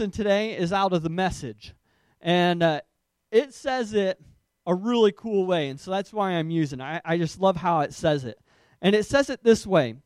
And 0.00 0.12
today 0.12 0.56
is 0.56 0.72
out 0.72 0.92
of 0.92 1.02
the 1.02 1.10
message. 1.10 1.74
And 2.20 2.62
uh, 2.62 2.80
it 3.30 3.52
says 3.52 3.92
it 3.92 4.20
a 4.66 4.74
really 4.74 5.12
cool 5.12 5.46
way. 5.46 5.68
And 5.68 5.78
so 5.78 5.90
that's 5.90 6.12
why 6.12 6.32
I'm 6.32 6.50
using 6.50 6.80
I 6.80 7.18
just 7.18 7.40
love 7.40 7.56
how 7.56 7.80
it 7.80 7.92
says 7.92 8.24
it. 8.24 8.38
And 8.80 8.94
it 8.94 9.06
says 9.06 9.28
it 9.30 9.42
this 9.42 9.66
way 9.66 9.96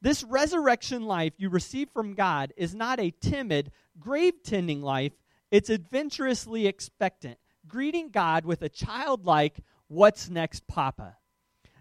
This 0.00 0.22
resurrection 0.22 1.04
life 1.04 1.32
you 1.36 1.48
receive 1.48 1.90
from 1.90 2.14
God 2.14 2.52
is 2.56 2.74
not 2.74 3.00
a 3.00 3.10
timid, 3.10 3.72
grave 3.98 4.34
tending 4.44 4.82
life, 4.82 5.12
it's 5.50 5.70
adventurously 5.70 6.66
expectant, 6.66 7.38
greeting 7.66 8.10
God 8.10 8.44
with 8.44 8.62
a 8.62 8.68
childlike, 8.68 9.60
What's 9.88 10.28
next, 10.30 10.66
Papa? 10.66 11.16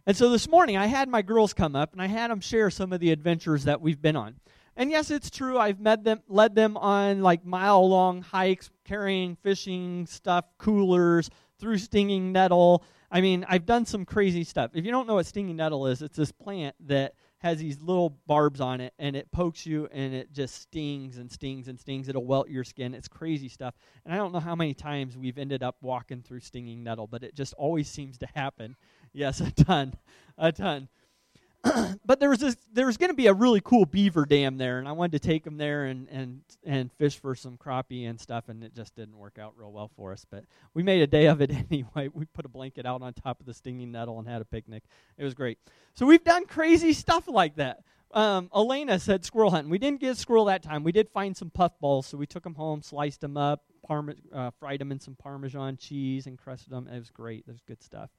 And 0.05 0.17
so 0.17 0.29
this 0.29 0.49
morning 0.49 0.75
I 0.75 0.87
had 0.87 1.07
my 1.07 1.21
girls 1.21 1.53
come 1.53 1.75
up 1.75 1.93
and 1.93 2.01
I 2.01 2.07
had 2.07 2.29
them 2.29 2.41
share 2.41 2.69
some 2.69 2.91
of 2.91 2.99
the 2.99 3.11
adventures 3.11 3.65
that 3.65 3.81
we've 3.81 4.01
been 4.01 4.15
on. 4.15 4.35
And 4.75 4.89
yes, 4.89 5.11
it's 5.11 5.29
true. 5.29 5.57
I've 5.57 5.79
met 5.79 6.03
them, 6.03 6.21
led 6.27 6.55
them 6.55 6.77
on 6.77 7.21
like 7.21 7.45
mile 7.45 7.87
long 7.87 8.21
hikes, 8.21 8.69
carrying 8.85 9.35
fishing 9.35 10.05
stuff, 10.07 10.45
coolers, 10.57 11.29
through 11.59 11.77
stinging 11.77 12.31
nettle. 12.31 12.83
I 13.11 13.21
mean, 13.21 13.45
I've 13.47 13.65
done 13.65 13.85
some 13.85 14.05
crazy 14.05 14.43
stuff. 14.43 14.71
If 14.73 14.85
you 14.85 14.91
don't 14.91 15.05
know 15.05 15.15
what 15.15 15.27
stinging 15.27 15.55
nettle 15.55 15.85
is, 15.85 16.01
it's 16.01 16.17
this 16.17 16.31
plant 16.31 16.75
that 16.87 17.13
has 17.37 17.59
these 17.59 17.79
little 17.81 18.17
barbs 18.25 18.59
on 18.61 18.81
it 18.81 18.93
and 18.97 19.15
it 19.15 19.31
pokes 19.31 19.65
you 19.65 19.87
and 19.91 20.13
it 20.13 20.31
just 20.31 20.61
stings 20.61 21.17
and 21.17 21.31
stings 21.31 21.67
and 21.67 21.79
stings. 21.79 22.09
It'll 22.09 22.25
welt 22.25 22.49
your 22.49 22.63
skin. 22.63 22.95
It's 22.95 23.07
crazy 23.07 23.49
stuff. 23.49 23.75
And 24.05 24.13
I 24.13 24.17
don't 24.17 24.31
know 24.31 24.39
how 24.39 24.55
many 24.55 24.73
times 24.73 25.17
we've 25.17 25.37
ended 25.37 25.61
up 25.61 25.75
walking 25.81 26.21
through 26.23 26.39
stinging 26.39 26.83
nettle, 26.83 27.05
but 27.05 27.23
it 27.23 27.35
just 27.35 27.53
always 27.53 27.87
seems 27.87 28.17
to 28.19 28.27
happen. 28.33 28.75
Yes, 29.11 29.41
a 29.41 29.51
ton. 29.51 29.93
A 30.37 30.51
ton. 30.51 30.87
but 32.05 32.19
there 32.19 32.29
was 32.29 32.39
this, 32.39 32.57
there 32.73 32.85
was 32.85 32.97
going 32.97 33.09
to 33.09 33.15
be 33.15 33.27
a 33.27 33.33
really 33.33 33.61
cool 33.61 33.85
beaver 33.85 34.25
dam 34.25 34.57
there, 34.57 34.79
and 34.79 34.87
I 34.87 34.91
wanted 34.91 35.21
to 35.21 35.27
take 35.27 35.43
them 35.43 35.57
there 35.57 35.85
and, 35.85 36.07
and 36.09 36.41
and 36.65 36.91
fish 36.93 37.17
for 37.17 37.35
some 37.35 37.57
crappie 37.57 38.09
and 38.09 38.19
stuff, 38.19 38.49
and 38.49 38.63
it 38.63 38.75
just 38.75 38.95
didn't 38.95 39.17
work 39.17 39.37
out 39.39 39.53
real 39.55 39.71
well 39.71 39.89
for 39.95 40.11
us. 40.11 40.25
But 40.29 40.43
we 40.73 40.83
made 40.83 41.01
a 41.01 41.07
day 41.07 41.27
of 41.27 41.41
it 41.41 41.51
anyway. 41.71 42.09
We 42.13 42.25
put 42.25 42.45
a 42.45 42.49
blanket 42.49 42.85
out 42.85 43.01
on 43.01 43.13
top 43.13 43.39
of 43.39 43.45
the 43.45 43.53
stinging 43.53 43.91
nettle 43.91 44.19
and 44.19 44.27
had 44.27 44.41
a 44.41 44.45
picnic. 44.45 44.83
It 45.17 45.23
was 45.23 45.33
great. 45.33 45.57
So 45.93 46.05
we've 46.05 46.23
done 46.23 46.45
crazy 46.45 46.91
stuff 46.91 47.27
like 47.27 47.55
that. 47.55 47.83
Um, 48.11 48.49
Elena 48.53 48.99
said 48.99 49.25
squirrel 49.25 49.49
hunting. 49.49 49.71
We 49.71 49.79
didn't 49.79 50.01
get 50.01 50.17
squirrel 50.17 50.45
that 50.45 50.63
time. 50.63 50.83
We 50.83 50.91
did 50.91 51.09
find 51.09 51.35
some 51.35 51.49
puffballs, 51.49 52.05
so 52.05 52.17
we 52.17 52.27
took 52.27 52.43
them 52.43 52.55
home, 52.55 52.81
sliced 52.81 53.21
them 53.21 53.37
up, 53.37 53.63
parma- 53.87 54.15
uh, 54.31 54.51
fried 54.59 54.81
them 54.81 54.91
in 54.91 54.99
some 54.99 55.15
Parmesan 55.15 55.77
cheese, 55.77 56.27
and 56.27 56.37
crusted 56.37 56.71
them. 56.71 56.87
It 56.87 56.99
was 56.99 57.09
great. 57.09 57.47
Was 57.47 57.61
good 57.65 57.81
stuff. 57.81 58.09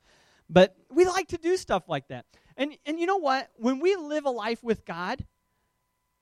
But 0.48 0.76
we 0.90 1.04
like 1.04 1.28
to 1.28 1.38
do 1.38 1.56
stuff 1.56 1.84
like 1.88 2.08
that. 2.08 2.26
And, 2.56 2.76
and 2.86 3.00
you 3.00 3.06
know 3.06 3.16
what? 3.16 3.50
When 3.56 3.80
we 3.80 3.96
live 3.96 4.26
a 4.26 4.30
life 4.30 4.62
with 4.62 4.84
God, 4.84 5.24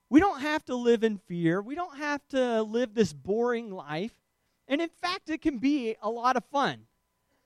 we 0.08 0.20
don't 0.20 0.40
have 0.40 0.64
to 0.66 0.76
live 0.76 1.04
in 1.04 1.18
fear. 1.18 1.60
We 1.60 1.74
don't 1.74 1.96
have 1.96 2.26
to 2.28 2.62
live 2.62 2.94
this 2.94 3.12
boring 3.12 3.70
life. 3.70 4.12
And 4.68 4.80
in 4.80 4.90
fact, 5.00 5.30
it 5.30 5.42
can 5.42 5.58
be 5.58 5.96
a 6.02 6.10
lot 6.10 6.36
of 6.36 6.44
fun. 6.46 6.86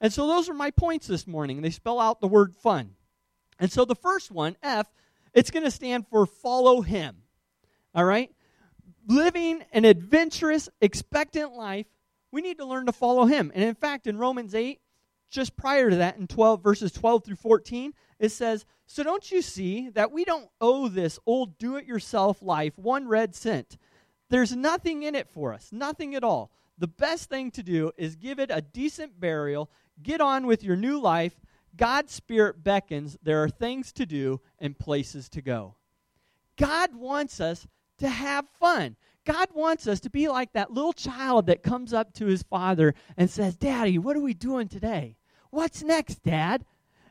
And 0.00 0.12
so 0.12 0.26
those 0.26 0.48
are 0.48 0.54
my 0.54 0.70
points 0.70 1.06
this 1.06 1.26
morning. 1.26 1.62
They 1.62 1.70
spell 1.70 1.98
out 1.98 2.20
the 2.20 2.28
word 2.28 2.54
fun. 2.54 2.90
And 3.58 3.72
so 3.72 3.84
the 3.84 3.94
first 3.94 4.30
one, 4.30 4.56
F, 4.62 4.86
it's 5.32 5.50
going 5.50 5.64
to 5.64 5.70
stand 5.70 6.06
for 6.08 6.26
follow 6.26 6.82
him. 6.82 7.16
All 7.94 8.04
right? 8.04 8.30
Living 9.06 9.62
an 9.72 9.84
adventurous, 9.84 10.68
expectant 10.80 11.52
life, 11.54 11.86
we 12.30 12.42
need 12.42 12.58
to 12.58 12.66
learn 12.66 12.86
to 12.86 12.92
follow 12.92 13.24
him. 13.24 13.50
And 13.54 13.64
in 13.64 13.74
fact, 13.74 14.06
in 14.06 14.18
Romans 14.18 14.54
8, 14.54 14.80
just 15.30 15.56
prior 15.56 15.90
to 15.90 15.96
that 15.96 16.16
in 16.16 16.26
12 16.26 16.62
verses 16.62 16.92
12 16.92 17.24
through 17.24 17.36
14 17.36 17.92
it 18.18 18.30
says 18.30 18.64
so 18.86 19.02
don't 19.02 19.30
you 19.30 19.42
see 19.42 19.88
that 19.90 20.12
we 20.12 20.24
don't 20.24 20.48
owe 20.60 20.88
this 20.88 21.18
old 21.26 21.58
do 21.58 21.76
it 21.76 21.86
yourself 21.86 22.40
life 22.40 22.78
one 22.78 23.08
red 23.08 23.34
cent? 23.34 23.76
There's 24.30 24.54
nothing 24.54 25.02
in 25.02 25.14
it 25.14 25.28
for 25.28 25.52
us 25.52 25.70
nothing 25.72 26.14
at 26.14 26.24
all. 26.24 26.50
The 26.78 26.86
best 26.86 27.28
thing 27.28 27.50
to 27.52 27.62
do 27.62 27.92
is 27.96 28.16
give 28.16 28.38
it 28.38 28.50
a 28.52 28.60
decent 28.62 29.18
burial 29.18 29.70
get 30.02 30.20
on 30.20 30.46
with 30.46 30.62
your 30.62 30.76
new 30.76 31.00
life. 31.00 31.40
God's 31.76 32.12
spirit 32.12 32.62
beckons 32.62 33.18
there 33.22 33.42
are 33.42 33.48
things 33.48 33.92
to 33.92 34.06
do 34.06 34.40
and 34.58 34.78
places 34.78 35.28
to 35.30 35.42
go. 35.42 35.74
God 36.56 36.94
wants 36.94 37.40
us 37.40 37.66
to 37.98 38.08
have 38.08 38.46
fun 38.60 38.96
God 39.26 39.48
wants 39.54 39.86
us 39.86 40.00
to 40.00 40.10
be 40.10 40.28
like 40.28 40.52
that 40.52 40.72
little 40.72 40.92
child 40.92 41.46
that 41.46 41.62
comes 41.62 41.92
up 41.92 42.14
to 42.14 42.26
his 42.26 42.44
father 42.44 42.94
and 43.16 43.28
says, 43.28 43.56
Daddy, 43.56 43.98
what 43.98 44.16
are 44.16 44.22
we 44.22 44.32
doing 44.32 44.68
today? 44.68 45.16
What's 45.50 45.82
next, 45.82 46.22
Dad? 46.22 46.64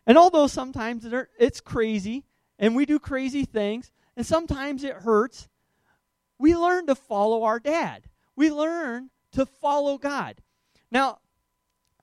And 0.07 0.17
although 0.17 0.47
sometimes 0.47 1.05
it's 1.37 1.61
crazy 1.61 2.23
and 2.57 2.75
we 2.75 2.85
do 2.85 2.99
crazy 2.99 3.43
things 3.43 3.91
and 4.15 4.25
sometimes 4.25 4.83
it 4.83 4.93
hurts, 4.93 5.49
we 6.39 6.55
learn 6.55 6.87
to 6.87 6.95
follow 6.95 7.43
our 7.43 7.59
dad. 7.59 8.03
We 8.35 8.49
learn 8.49 9.09
to 9.33 9.45
follow 9.45 9.97
God. 9.97 10.41
Now, 10.89 11.19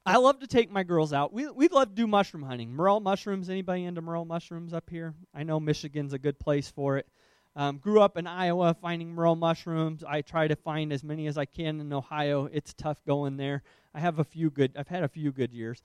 I 0.05 0.17
love 0.17 0.41
to 0.41 0.47
take 0.47 0.71
my 0.71 0.83
girls 0.83 1.13
out. 1.13 1.33
We 1.33 1.49
we 1.49 1.69
love 1.69 1.91
to 1.91 1.95
do 1.95 2.07
mushroom 2.07 2.43
hunting. 2.43 2.75
Morel 2.75 3.01
mushrooms. 3.01 3.49
Anybody 3.49 3.85
into 3.85 4.03
morel 4.03 4.25
mushrooms 4.25 4.75
up 4.75 4.91
here? 4.91 5.15
I 5.33 5.45
know 5.45 5.61
Michigan's 5.61 6.13
a 6.13 6.19
good 6.19 6.39
place 6.41 6.69
for 6.69 6.99
it. 6.99 7.07
Um, 7.55 7.77
grew 7.79 8.01
up 8.01 8.17
in 8.17 8.27
Iowa 8.27 8.75
finding 8.81 9.15
morel 9.15 9.37
mushrooms. 9.37 10.03
I 10.03 10.23
try 10.23 10.49
to 10.49 10.57
find 10.57 10.93
as 10.93 11.05
many 11.05 11.27
as 11.27 11.37
I 11.37 11.45
can 11.45 11.81
in 11.81 11.93
Ohio. 11.93 12.49
It's 12.51 12.73
tough 12.73 13.05
going 13.07 13.37
there. 13.37 13.63
I 13.95 14.01
have 14.01 14.19
a 14.19 14.25
few 14.25 14.49
good. 14.49 14.73
I've 14.77 14.89
had 14.89 15.03
a 15.03 15.09
few 15.09 15.33
good 15.33 15.53
years, 15.53 15.83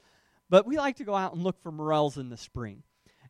but 0.50 0.66
we 0.66 0.78
like 0.78 0.96
to 0.98 1.04
go 1.04 1.14
out 1.14 1.34
and 1.34 1.44
look 1.44 1.62
for 1.62 1.72
morels 1.72 2.18
in 2.18 2.30
the 2.30 2.38
spring. 2.38 2.84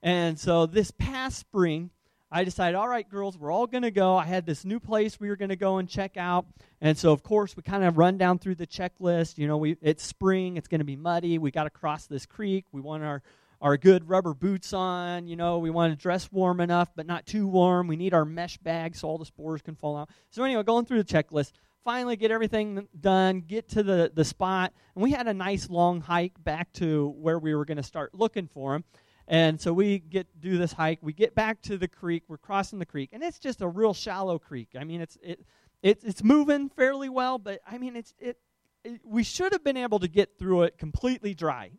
And 0.04 0.40
so 0.40 0.68
this 0.68 0.92
past 0.92 1.40
spring, 1.40 1.90
I 2.30 2.44
decided, 2.44 2.76
all 2.76 2.88
right, 2.88 3.10
girls, 3.10 3.38
we're 3.38 3.52
all 3.52 3.68
going 3.68 3.84
to 3.84 3.92
go. 3.92 4.16
I 4.16 4.26
had 4.26 4.46
this 4.46 4.66
new 4.66 4.80
place 4.80 5.20
we 5.20 5.30
were 5.30 5.38
going 5.38 5.50
to 5.50 5.56
go 5.56 5.78
and 5.78 5.88
check 5.88 6.18
out. 6.18 6.46
And 6.82 6.98
so, 6.98 7.14
of 7.14 7.24
course, 7.24 7.56
we 7.56 7.64
kind 7.64 7.86
of 7.86 7.98
run 7.98 8.18
down 8.18 8.38
through 8.38 8.56
the 8.56 8.68
checklist. 8.68 9.38
You 9.38 9.48
know, 9.48 9.58
we, 9.58 9.78
it's 9.82 10.04
spring, 10.04 10.58
it's 10.58 10.68
going 10.68 10.80
to 10.80 10.86
be 10.86 10.98
muddy. 10.98 11.40
We 11.40 11.52
got 11.52 11.64
to 11.64 11.70
cross 11.70 12.06
this 12.06 12.26
creek. 12.26 12.66
We 12.72 12.82
want 12.82 13.04
our 13.04 13.24
our 13.62 13.78
good 13.78 14.08
rubber 14.08 14.34
boots 14.34 14.74
on. 14.74 15.28
You 15.28 15.36
know, 15.36 15.60
we 15.60 15.70
want 15.70 15.92
to 15.92 16.02
dress 16.02 16.32
warm 16.32 16.60
enough, 16.60 16.90
but 16.96 17.06
not 17.06 17.26
too 17.26 17.48
warm. 17.48 17.88
We 17.88 17.96
need 17.96 18.14
our 18.14 18.26
mesh 18.26 18.58
bag 18.58 18.96
so 18.96 19.08
all 19.08 19.18
the 19.18 19.26
spores 19.26 19.62
can 19.62 19.76
fall 19.76 19.98
out. 19.98 20.10
So, 20.30 20.44
anyway, 20.44 20.64
going 20.64 20.86
through 20.86 21.04
the 21.04 21.14
checklist, 21.14 21.54
finally 21.84 22.18
get 22.18 22.32
everything 22.32 22.88
done, 23.00 23.40
get 23.40 23.70
to 23.70 23.82
the, 23.82 24.12
the 24.14 24.26
spot. 24.26 24.74
And 24.94 25.04
we 25.04 25.12
had 25.12 25.28
a 25.28 25.34
nice 25.34 25.70
long 25.70 26.02
hike 26.02 26.34
back 26.44 26.72
to 26.74 27.14
where 27.18 27.40
we 27.40 27.56
were 27.56 27.66
going 27.66 27.78
to 27.78 27.84
start 27.84 28.14
looking 28.14 28.48
for 28.48 28.74
them. 28.74 28.84
And 29.28 29.60
so 29.60 29.74
we 29.74 30.00
get 30.00 30.28
do 30.40 30.58
this 30.58 30.72
hike. 30.72 31.00
We 31.02 31.14
get 31.14 31.36
back 31.36 31.62
to 31.64 31.78
the 31.78 31.88
creek. 31.88 32.24
We're 32.28 32.38
crossing 32.38 32.80
the 32.80 32.86
creek, 32.86 33.10
and 33.12 33.22
it's 33.22 33.40
just 33.40 33.62
a 33.62 33.68
real 33.68 33.94
shallow 33.94 34.40
creek. 34.40 34.70
I 34.80 34.86
mean, 34.86 35.02
it's 35.02 35.18
it, 35.22 35.42
it 35.82 36.02
it's 36.04 36.24
moving 36.24 36.70
fairly 36.70 37.10
well, 37.10 37.38
but 37.38 37.60
I 37.70 37.78
mean, 37.78 37.98
it's 37.98 38.14
it, 38.20 38.38
it 38.86 39.02
we 39.04 39.24
should 39.24 39.52
have 39.52 39.66
been 39.66 39.76
able 39.76 40.00
to 40.00 40.08
get 40.08 40.38
through 40.40 40.64
it 40.64 40.78
completely 40.78 41.34
dry. 41.34 41.72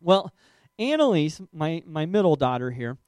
Well, 0.00 0.32
Annalise, 0.78 1.40
my, 1.52 1.82
my 1.86 2.06
middle 2.06 2.36
daughter 2.36 2.70
here, 2.70 2.98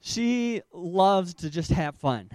she 0.00 0.62
loves 0.72 1.34
to 1.34 1.50
just 1.50 1.70
have 1.70 1.96
fun. 1.96 2.30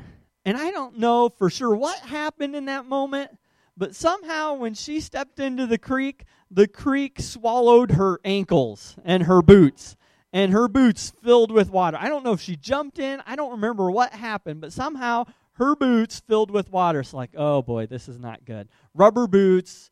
And 0.45 0.57
I 0.57 0.71
don't 0.71 0.99
know 0.99 1.29
for 1.29 1.49
sure 1.49 1.75
what 1.75 1.99
happened 1.99 2.55
in 2.55 2.65
that 2.65 2.85
moment, 2.85 3.31
but 3.77 3.95
somehow 3.95 4.55
when 4.55 4.73
she 4.73 4.99
stepped 4.99 5.39
into 5.39 5.65
the 5.65 5.77
creek, 5.77 6.25
the 6.51 6.67
creek 6.67 7.19
swallowed 7.19 7.91
her 7.91 8.19
ankles 8.25 8.95
and 9.03 9.23
her 9.23 9.41
boots, 9.41 9.95
and 10.31 10.51
her 10.51 10.67
boots 10.67 11.13
filled 11.23 11.51
with 11.51 11.71
water. 11.71 11.97
I 11.99 12.09
don't 12.09 12.23
know 12.23 12.33
if 12.33 12.41
she 12.41 12.55
jumped 12.55 12.99
in, 12.99 13.23
I 13.25 13.35
don't 13.35 13.51
remember 13.51 13.89
what 13.89 14.13
happened, 14.13 14.61
but 14.61 14.73
somehow 14.73 15.25
her 15.53 15.75
boots 15.75 16.19
filled 16.27 16.51
with 16.51 16.71
water. 16.71 16.99
It's 16.99 17.13
like, 17.13 17.31
oh 17.35 17.61
boy, 17.61 17.85
this 17.85 18.09
is 18.09 18.19
not 18.19 18.45
good. 18.45 18.67
Rubber 18.93 19.27
boots. 19.27 19.89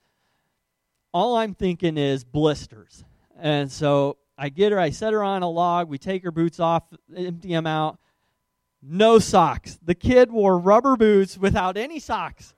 All 1.13 1.35
I'm 1.35 1.53
thinking 1.53 1.97
is 1.97 2.23
blisters. 2.23 3.03
And 3.37 3.71
so 3.71 4.17
I 4.43 4.49
get 4.49 4.71
her, 4.71 4.79
I 4.79 4.89
set 4.89 5.13
her 5.13 5.21
on 5.21 5.43
a 5.43 5.49
log, 5.49 5.87
we 5.87 5.99
take 5.99 6.23
her 6.23 6.31
boots 6.31 6.59
off, 6.59 6.91
empty 7.15 7.49
them 7.49 7.67
out. 7.67 7.99
No 8.81 9.19
socks. 9.19 9.77
The 9.83 9.93
kid 9.93 10.31
wore 10.31 10.57
rubber 10.57 10.95
boots 10.95 11.37
without 11.37 11.77
any 11.77 11.99
socks. 11.99 12.55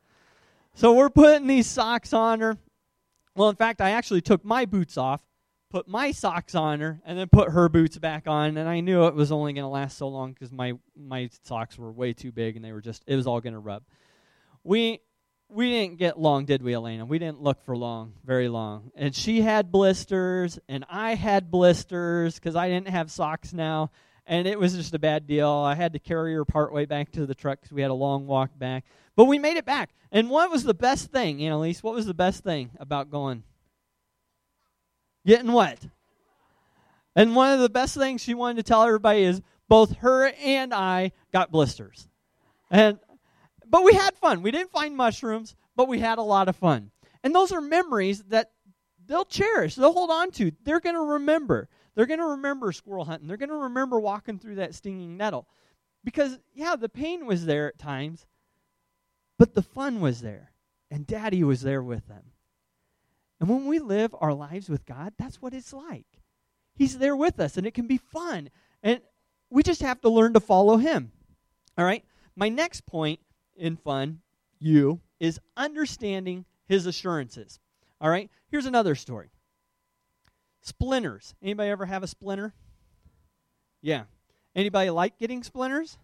So 0.74 0.94
we're 0.94 1.10
putting 1.10 1.46
these 1.46 1.68
socks 1.68 2.14
on 2.14 2.40
her. 2.40 2.58
Well, 3.36 3.50
in 3.50 3.58
fact, 3.58 3.82
I 3.82 3.90
actually 3.90 4.22
took 4.22 4.46
my 4.46 4.64
boots 4.64 4.98
off, 4.98 5.22
put 5.70 5.86
my 5.86 6.14
socks 6.14 6.56
on 6.56 6.80
her, 6.80 7.02
and 7.06 7.20
then 7.20 7.28
put 7.28 7.50
her 7.50 7.68
boots 7.68 7.98
back 7.98 8.30
on. 8.30 8.56
And 8.56 8.70
I 8.70 8.80
knew 8.80 9.06
it 9.08 9.14
was 9.14 9.34
only 9.34 9.52
going 9.52 9.66
to 9.66 9.68
last 9.68 9.98
so 9.98 10.08
long 10.08 10.32
because 10.32 10.54
my, 10.54 10.76
my 10.96 11.30
socks 11.44 11.78
were 11.78 11.92
way 11.92 12.14
too 12.14 12.32
big 12.32 12.56
and 12.56 12.64
they 12.64 12.72
were 12.72 12.80
just, 12.80 13.04
it 13.08 13.18
was 13.18 13.28
all 13.28 13.42
going 13.42 13.56
to 13.56 13.60
rub. 13.60 13.84
We 14.64 15.02
we 15.54 15.70
didn't 15.70 15.98
get 15.98 16.20
long, 16.20 16.46
did 16.46 16.62
we, 16.62 16.74
Elena? 16.74 17.06
We 17.06 17.20
didn't 17.20 17.42
look 17.42 17.64
for 17.64 17.78
long, 17.78 18.14
very 18.26 18.50
long. 18.50 18.92
And 18.96 19.16
she 19.16 19.42
had 19.42 19.72
blisters, 19.72 20.60
and 20.68 20.86
I 20.90 21.16
had 21.16 21.52
blisters 21.52 22.36
because 22.36 22.56
I 22.56 22.70
didn't 22.70 22.90
have 22.90 23.12
socks 23.12 23.54
now. 23.54 23.92
And 24.26 24.48
it 24.48 24.58
was 24.58 24.74
just 24.74 24.94
a 24.94 25.00
bad 25.00 25.28
deal. 25.28 25.50
I 25.50 25.76
had 25.76 25.94
to 25.94 26.00
carry 26.00 26.34
her 26.34 26.46
partway 26.46 26.86
back 26.86 27.12
to 27.12 27.26
the 27.26 27.36
truck 27.36 27.62
because 27.62 27.74
we 27.74 27.82
had 27.82 27.92
a 27.92 27.96
long 27.96 28.26
walk 28.26 28.58
back. 28.58 28.86
But 29.16 29.26
we 29.26 29.38
made 29.38 29.58
it 29.58 29.66
back. 29.66 29.92
And 30.12 30.30
what 30.30 30.50
was 30.50 30.64
the 30.64 30.74
best 30.74 31.12
thing, 31.12 31.44
Annalise? 31.44 31.84
What 31.84 31.94
was 31.94 32.06
the 32.06 32.14
best 32.14 32.44
thing 32.44 32.72
about 32.80 33.12
going? 33.12 33.44
Getting 35.26 35.52
wet. 35.52 35.80
And 37.16 37.36
one 37.36 37.54
of 37.54 37.60
the 37.60 37.70
best 37.70 37.96
things 37.96 38.22
she 38.22 38.34
wanted 38.34 38.58
to 38.58 38.64
tell 38.64 38.84
everybody 38.84 39.24
is 39.24 39.42
both 39.68 39.98
her 39.98 40.32
and 40.42 40.74
I 40.74 41.12
got 41.32 41.52
blisters. 41.52 42.08
And 42.72 43.00
but 43.74 43.84
we 43.84 43.94
had 43.94 44.14
fun. 44.14 44.44
We 44.44 44.52
didn't 44.52 44.70
find 44.70 44.96
mushrooms, 44.96 45.56
but 45.76 45.88
we 45.88 45.98
had 45.98 46.20
a 46.20 46.22
lot 46.22 46.48
of 46.48 46.56
fun. 46.56 46.92
And 47.24 47.34
those 47.34 47.52
are 47.52 47.60
memories 47.60 48.22
that 48.26 48.52
they'll 49.04 49.26
cherish, 49.26 49.74
they'll 49.74 49.92
hold 49.92 50.12
on 50.12 50.30
to. 50.34 50.52
They're 50.64 50.80
going 50.80 50.94
to 50.94 51.14
remember. 51.14 51.68
They're 51.96 52.06
going 52.06 52.20
to 52.20 52.28
remember 52.28 52.72
squirrel 52.72 53.06
hunting. 53.06 53.28
They're 53.28 53.36
going 53.36 53.50
to 53.50 53.56
remember 53.56 54.00
walking 54.00 54.38
through 54.38 54.56
that 54.56 54.76
stinging 54.76 55.18
nettle. 55.18 55.48
Because, 56.04 56.38
yeah, 56.54 56.76
the 56.76 56.88
pain 56.88 57.26
was 57.26 57.48
there 57.48 57.68
at 57.68 57.80
times, 57.80 58.28
but 59.40 59.56
the 59.56 59.64
fun 59.64 60.02
was 60.02 60.22
there. 60.22 60.52
And 60.92 61.08
daddy 61.08 61.44
was 61.44 61.62
there 61.62 61.82
with 61.82 62.08
them. 62.08 62.26
And 63.40 63.50
when 63.50 63.66
we 63.66 63.80
live 63.80 64.14
our 64.22 64.36
lives 64.36 64.70
with 64.70 64.86
God, 64.86 65.14
that's 65.18 65.42
what 65.42 65.56
it's 65.56 65.74
like. 65.74 66.22
He's 66.76 67.00
there 67.00 67.16
with 67.16 67.40
us, 67.40 67.58
and 67.58 67.66
it 67.66 67.74
can 67.74 67.88
be 67.88 67.98
fun. 67.98 68.52
And 68.84 69.02
we 69.50 69.64
just 69.64 69.82
have 69.82 70.00
to 70.02 70.10
learn 70.10 70.34
to 70.34 70.40
follow 70.40 70.78
Him. 70.78 71.12
All 71.76 71.86
right? 71.86 72.04
My 72.36 72.50
next 72.50 72.86
point 72.86 73.20
in 73.56 73.78
fun, 73.78 74.20
you, 74.60 75.02
is 75.20 75.40
understanding 75.58 76.46
His 76.68 76.86
assurances. 76.86 77.60
All 78.00 78.10
right? 78.10 78.30
Here's 78.50 78.66
another 78.66 78.96
story. 78.96 79.30
Splinters. 80.62 81.36
Anybody 81.42 81.70
ever 81.70 81.86
have 81.86 82.04
a 82.04 82.08
splinter? 82.08 82.54
Yeah. 83.82 84.04
Anybody 84.56 84.90
like 84.90 85.18
getting 85.18 85.44
splinters? 85.44 85.98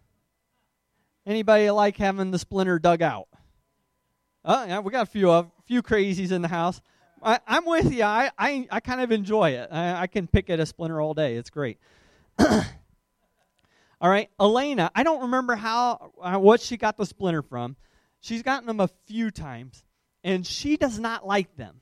Anybody 1.26 1.70
like 1.70 1.96
having 1.96 2.30
the 2.30 2.38
splinter 2.38 2.78
dug 2.78 3.02
out? 3.02 3.28
Oh, 4.44 4.64
yeah, 4.64 4.80
we 4.80 4.90
got 4.90 5.02
a 5.02 5.10
few 5.10 5.30
of 5.30 5.46
a 5.46 5.62
few 5.66 5.82
crazies 5.82 6.32
in 6.32 6.42
the 6.42 6.48
house. 6.48 6.80
I, 7.22 7.38
am 7.46 7.66
with 7.66 7.92
you. 7.92 8.02
I, 8.02 8.30
I, 8.38 8.66
I 8.70 8.80
kind 8.80 9.00
of 9.02 9.12
enjoy 9.12 9.50
it. 9.50 9.68
I, 9.70 10.02
I 10.02 10.06
can 10.06 10.26
pick 10.26 10.48
at 10.48 10.60
a 10.60 10.66
splinter 10.66 11.00
all 11.00 11.12
day. 11.12 11.36
It's 11.36 11.50
great. 11.50 11.78
all 14.00 14.08
right, 14.10 14.30
Elena. 14.40 14.90
I 14.94 15.02
don't 15.02 15.22
remember 15.22 15.56
how 15.56 16.12
uh, 16.20 16.38
what 16.38 16.60
she 16.60 16.76
got 16.76 16.96
the 16.96 17.06
splinter 17.06 17.42
from. 17.42 17.76
She's 18.20 18.42
gotten 18.42 18.66
them 18.66 18.80
a 18.80 18.88
few 19.06 19.30
times, 19.30 19.84
and 20.24 20.46
she 20.46 20.76
does 20.76 20.98
not 20.98 21.26
like 21.26 21.56
them 21.56 21.80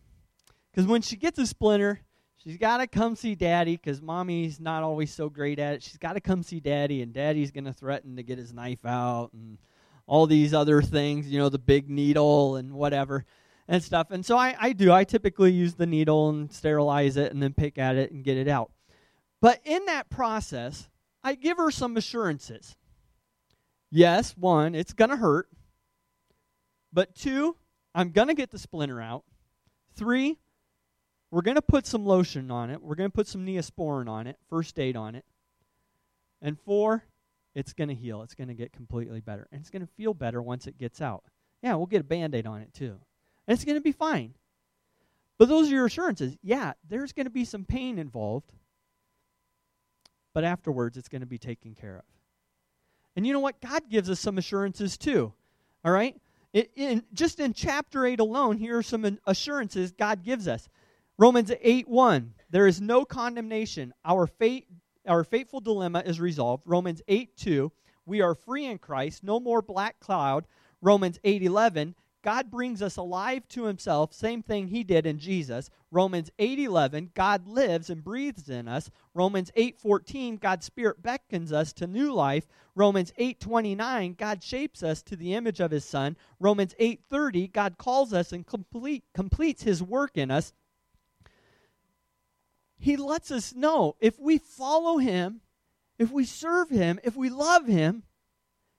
because 0.70 0.87
when 0.87 1.03
she 1.03 1.17
gets 1.17 1.38
a 1.38 1.47
splinter, 1.47 2.00
she's 2.37 2.56
got 2.56 2.79
to 2.79 2.87
come 2.87 3.17
see 3.17 3.35
daddy 3.35 3.76
because 3.76 4.00
mommy's 4.03 4.61
not 4.61 4.82
always 4.82 5.12
so 5.12 5.29
great 5.29 5.59
at 5.59 5.75
it. 5.75 5.82
She's 5.82 5.97
got 5.97 6.15
to 6.15 6.20
come 6.20 6.43
see 6.43 6.61
daddy, 6.61 7.03
and 7.03 7.12
daddy's 7.12 7.50
going 7.50 7.65
to 7.65 7.73
threaten 7.73 8.17
to 8.17 8.23
get 8.23 8.38
his 8.38 8.53
knife 8.53 8.85
out 8.85 9.32
and 9.32 9.59
all 10.06 10.26
these 10.26 10.55
other 10.55 10.81
things, 10.81 11.29
you 11.29 11.38
know, 11.38 11.50
the 11.50 11.59
big 11.59 11.91
needle 11.91 12.56
and 12.56 12.73
whatever 12.73 13.26
and 13.69 13.82
stuff. 13.82 14.11
And 14.11 14.25
so 14.25 14.37
I, 14.37 14.56
I 14.59 14.73
do. 14.73 14.91
I 14.91 15.05
typically 15.05 15.53
use 15.53 15.75
the 15.75 15.87
needle 15.87 16.31
and 16.31 16.50
sterilize 16.50 17.17
it 17.17 17.31
and 17.31 17.43
then 17.43 17.53
pick 17.53 17.79
at 17.79 17.97
it 17.97 18.11
and 18.11 18.25
get 18.25 18.38
it 18.38 18.49
out. 18.49 18.73
But 19.41 19.61
in 19.65 19.85
that 19.87 20.09
process, 20.09 20.88
I 21.23 21.35
give 21.35 21.59
her 21.59 21.70
some 21.70 21.97
assurances. 21.97 22.76
Yes, 23.91 24.37
one, 24.37 24.75
it's 24.75 24.93
going 24.93 25.11
to 25.11 25.17
hurt. 25.17 25.49
But 26.93 27.15
two, 27.15 27.56
I'm 27.94 28.11
going 28.11 28.29
to 28.29 28.35
get 28.35 28.50
the 28.50 28.59
splinter 28.59 29.00
out. 29.00 29.25
Three, 29.94 30.38
we're 31.31 31.43
going 31.43 31.56
to 31.56 31.62
put 31.62 31.87
some 31.87 32.06
lotion 32.06 32.50
on 32.50 32.70
it. 32.70 32.82
We're 32.82 32.94
going 32.94 33.11
to 33.11 33.15
put 33.15 33.26
some 33.26 33.44
neosporin 33.44 34.09
on 34.09 34.26
it, 34.26 34.37
first 34.49 34.79
aid 34.79 34.97
on 34.97 35.15
it. 35.15 35.25
And 36.41 36.59
four, 36.61 37.05
it's 37.55 37.73
going 37.73 37.88
to 37.88 37.94
heal. 37.94 38.23
It's 38.23 38.35
going 38.35 38.49
to 38.49 38.55
get 38.55 38.73
completely 38.73 39.20
better. 39.20 39.49
And 39.50 39.61
it's 39.61 39.70
going 39.70 39.82
to 39.82 39.93
feel 39.97 40.15
better 40.15 40.41
once 40.41 40.67
it 40.67 40.79
gets 40.79 41.00
out. 41.00 41.25
Yeah, 41.62 41.75
we'll 41.75 41.87
get 41.87 42.03
a 42.03 42.05
band 42.05 42.35
aid 42.35 42.47
on 42.47 42.62
it 42.62 42.73
too 42.73 43.00
and 43.49 43.55
it's 43.55 43.65
going 43.65 43.76
to 43.76 43.82
be 43.82 43.93
fine. 43.93 44.35
But 45.38 45.49
those 45.49 45.69
are 45.69 45.75
your 45.75 45.87
assurances. 45.87 46.37
Yeah, 46.43 46.75
there's 46.88 47.12
going 47.12 47.26
to 47.26 47.31
be 47.31 47.44
some 47.47 47.65
pain 47.65 47.99
involved, 47.99 48.53
but 50.38 50.44
afterwards 50.44 50.96
it's 50.96 51.08
going 51.08 51.23
to 51.23 51.26
be 51.26 51.37
taken 51.37 51.75
care 51.75 51.96
of. 51.96 52.05
And 53.17 53.26
you 53.26 53.32
know 53.32 53.40
what? 53.40 53.61
God 53.61 53.90
gives 53.90 54.08
us 54.08 54.20
some 54.20 54.38
assurances 54.38 54.96
too. 54.96 55.32
All 55.85 55.90
right? 55.90 56.14
It, 56.52 56.70
in, 56.76 57.02
just 57.12 57.40
in 57.40 57.52
chapter 57.55 58.06
8 58.06 58.20
alone, 58.20 58.56
here 58.56 58.79
are 58.79 58.82
some 58.85 59.19
assurances 59.26 59.90
God 59.90 60.23
gives 60.23 60.46
us. 60.46 60.69
Romans 61.19 61.50
8 61.61 61.88
1, 61.88 62.35
there 62.50 62.69
is 62.69 62.81
no 62.81 63.05
condemnation. 63.05 63.93
Our 64.05 64.29
fate, 64.29 64.69
our 65.08 65.25
fateful 65.25 65.58
dilemma 65.58 66.05
is 66.06 66.20
resolved. 66.20 66.62
Romans 66.67 67.02
8 67.08 67.37
2, 67.37 67.73
we 68.06 68.20
are 68.20 68.37
free 68.37 68.67
in 68.67 68.79
Christ, 68.79 69.25
no 69.25 69.41
more 69.41 69.61
black 69.61 69.99
cloud. 69.99 70.46
Romans 70.81 71.19
8 71.25 71.43
11, 71.43 71.96
God 72.29 72.51
brings 72.51 72.83
us 72.83 72.99
alive 72.99 73.49
to 73.49 73.65
himself, 73.65 74.13
same 74.13 74.43
thing 74.43 74.69
he 74.69 74.85
did 74.85 75.07
in 75.07 75.19
Jesus. 75.19 75.71
Romans 75.91 76.31
8:11, 76.39 77.13
God 77.15 77.49
lives 77.49 77.89
and 77.89 78.05
breathes 78.05 78.51
in 78.51 78.69
us. 78.69 78.91
Romans 79.15 79.51
8:14, 79.57 80.37
God's 80.37 80.67
spirit 80.67 81.01
beckons 81.01 81.55
us 81.55 81.73
to 81.73 81.87
new 81.87 82.13
life. 82.13 82.47
Romans 82.75 83.15
8:29, 83.17 84.13
God 84.13 84.45
shapes 84.45 84.83
us 84.83 85.03
to 85.05 85.17
the 85.17 85.33
image 85.33 85.59
of 85.59 85.71
his 85.71 85.87
son. 85.87 86.19
Romans 86.39 86.75
8:30, 86.79 87.47
God 87.47 87.79
calls 87.79 88.13
us 88.13 88.31
and 88.31 88.47
complete, 88.47 89.05
completes 89.15 89.63
his 89.63 89.83
work 89.83 90.19
in 90.19 90.31
us. 90.31 90.53
He 92.77 92.99
lets 92.99 93.31
us 93.31 93.55
know 93.55 93.97
if 94.01 94.19
we 94.21 94.37
follow 94.37 94.99
him, 94.99 95.41
if 95.99 96.11
we 96.11 96.27
serve 96.27 96.69
him, 96.69 97.01
if 97.03 97.17
we 97.17 97.31
love 97.31 97.67
him, 97.67 98.03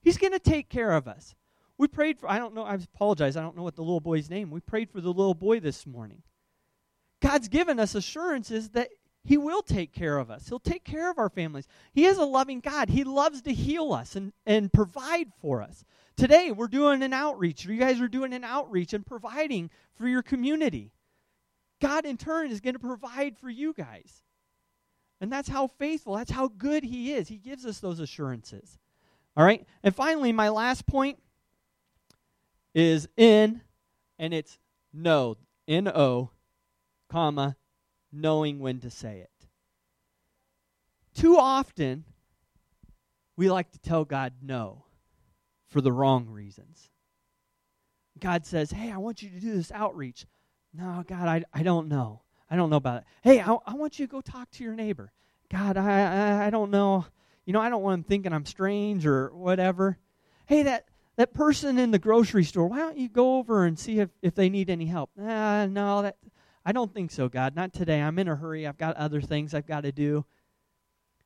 he's 0.04 0.20
going 0.20 0.34
to 0.34 0.40
take 0.40 0.70
care 0.70 0.92
of 0.92 1.08
us. 1.08 1.34
We 1.80 1.88
prayed 1.88 2.20
for, 2.20 2.30
I 2.30 2.38
don't 2.38 2.54
know, 2.54 2.64
I 2.64 2.76
apologize, 2.76 3.38
I 3.38 3.42
don't 3.42 3.56
know 3.56 3.64
what 3.64 3.78
the 3.78 3.82
little 3.82 4.02
boy's 4.02 4.30
name. 4.30 4.52
We 4.52 4.60
prayed 4.60 4.92
for 4.92 5.00
the 5.00 5.14
little 5.14 5.34
boy 5.34 5.62
this 5.62 5.88
morning. 5.88 6.22
God's 7.22 7.48
given 7.48 7.80
us 7.80 7.96
assurances 7.96 8.72
that 8.72 8.90
He 9.24 9.38
will 9.38 9.62
take 9.62 9.94
care 9.94 10.18
of 10.18 10.30
us. 10.30 10.50
He'll 10.50 10.60
take 10.60 10.84
care 10.84 11.10
of 11.10 11.18
our 11.18 11.30
families. 11.30 11.70
He 11.94 12.06
is 12.06 12.18
a 12.18 12.26
loving 12.26 12.60
God. 12.60 12.90
He 12.90 13.06
loves 13.06 13.42
to 13.44 13.54
heal 13.54 13.94
us 13.94 14.18
and, 14.18 14.34
and 14.46 14.74
provide 14.74 15.32
for 15.42 15.62
us. 15.62 15.86
Today, 16.18 16.52
we're 16.52 16.68
doing 16.68 17.02
an 17.02 17.14
outreach. 17.14 17.64
You 17.64 17.78
guys 17.78 18.02
are 18.02 18.10
doing 18.10 18.34
an 18.34 18.44
outreach 18.44 18.92
and 18.92 19.06
providing 19.06 19.70
for 19.96 20.06
your 20.06 20.22
community. 20.22 20.92
God, 21.82 22.06
in 22.06 22.18
turn, 22.18 22.52
is 22.52 22.60
going 22.60 22.74
to 22.74 22.80
provide 22.80 23.38
for 23.38 23.50
you 23.50 23.72
guys. 23.72 24.22
And 25.22 25.32
that's 25.32 25.48
how 25.48 25.68
faithful, 25.68 26.18
that's 26.18 26.32
how 26.32 26.50
good 26.50 26.84
He 26.84 27.14
is. 27.14 27.30
He 27.30 27.38
gives 27.38 27.66
us 27.66 27.80
those 27.80 28.02
assurances. 28.02 28.78
All 29.38 29.46
right? 29.46 29.66
And 29.82 29.96
finally, 29.96 30.34
my 30.34 30.50
last 30.50 30.86
point 30.86 31.20
is 32.74 33.08
in, 33.18 33.62
and 34.18 34.34
it's 34.34 34.58
no, 34.94 35.38
N 35.68 35.88
O, 35.88 36.32
comma, 37.10 37.58
knowing 38.12 38.60
when 38.60 38.80
to 38.80 38.90
say 38.90 39.20
it. 39.20 39.48
Too 41.14 41.38
often, 41.38 42.06
we 43.36 43.50
like 43.50 43.72
to 43.72 43.80
tell 43.80 44.06
God 44.06 44.34
no 44.42 44.86
for 45.68 45.82
the 45.82 45.92
wrong 45.92 46.28
reasons. 46.28 46.90
God 48.20 48.46
says, 48.46 48.72
Hey, 48.72 48.92
I 48.92 48.98
want 48.98 49.22
you 49.22 49.30
to 49.30 49.40
do 49.40 49.54
this 49.56 49.72
outreach. 49.72 50.26
No, 50.74 51.04
God, 51.08 51.28
I, 51.28 51.44
I 51.54 51.64
don't 51.64 51.88
know. 51.88 52.22
I 52.50 52.56
don't 52.56 52.70
know 52.70 52.78
about 52.78 52.98
it. 52.98 53.04
Hey, 53.22 53.40
I, 53.40 53.56
I 53.66 53.76
want 53.76 54.00
you 54.00 54.08
to 54.08 54.12
go 54.12 54.22
talk 54.22 54.50
to 54.52 54.64
your 54.64 54.76
neighbor. 54.76 55.12
God, 55.50 55.78
I, 55.78 56.02
I, 56.02 56.48
I 56.48 56.50
don't 56.50 56.72
know. 56.72 57.06
You 57.46 57.54
know, 57.54 57.62
I 57.62 57.70
don't 57.70 57.82
want 57.82 58.00
him 58.00 58.04
thinking 58.04 58.34
I'm 58.34 58.46
strange 58.46 59.06
or 59.06 59.34
whatever. 59.34 59.98
Hey, 60.46 60.64
that, 60.64 60.89
that 61.20 61.34
person 61.34 61.78
in 61.78 61.92
the 61.92 62.00
grocery 62.00 62.46
store, 62.46 62.68
why 62.68 62.78
don't 62.78 62.98
you 62.98 63.10
go 63.10 63.40
over 63.40 63.66
and 63.66 63.78
see 63.78 64.00
if, 64.00 64.10
if 64.22 64.36
they 64.36 64.48
need 64.48 64.70
any 64.70 64.86
help? 64.86 65.10
Ah, 65.22 65.68
no, 65.70 66.02
that 66.04 66.16
I 66.66 66.72
don't 66.72 66.94
think 66.94 67.12
so, 67.12 67.28
God. 67.28 67.58
Not 67.58 67.74
today. 67.74 68.00
I'm 68.02 68.18
in 68.20 68.30
a 68.30 68.38
hurry. 68.38 68.66
I've 68.66 68.78
got 68.78 68.96
other 68.96 69.20
things 69.20 69.54
I've 69.54 69.68
got 69.68 69.82
to 69.82 69.92
do. 69.92 70.24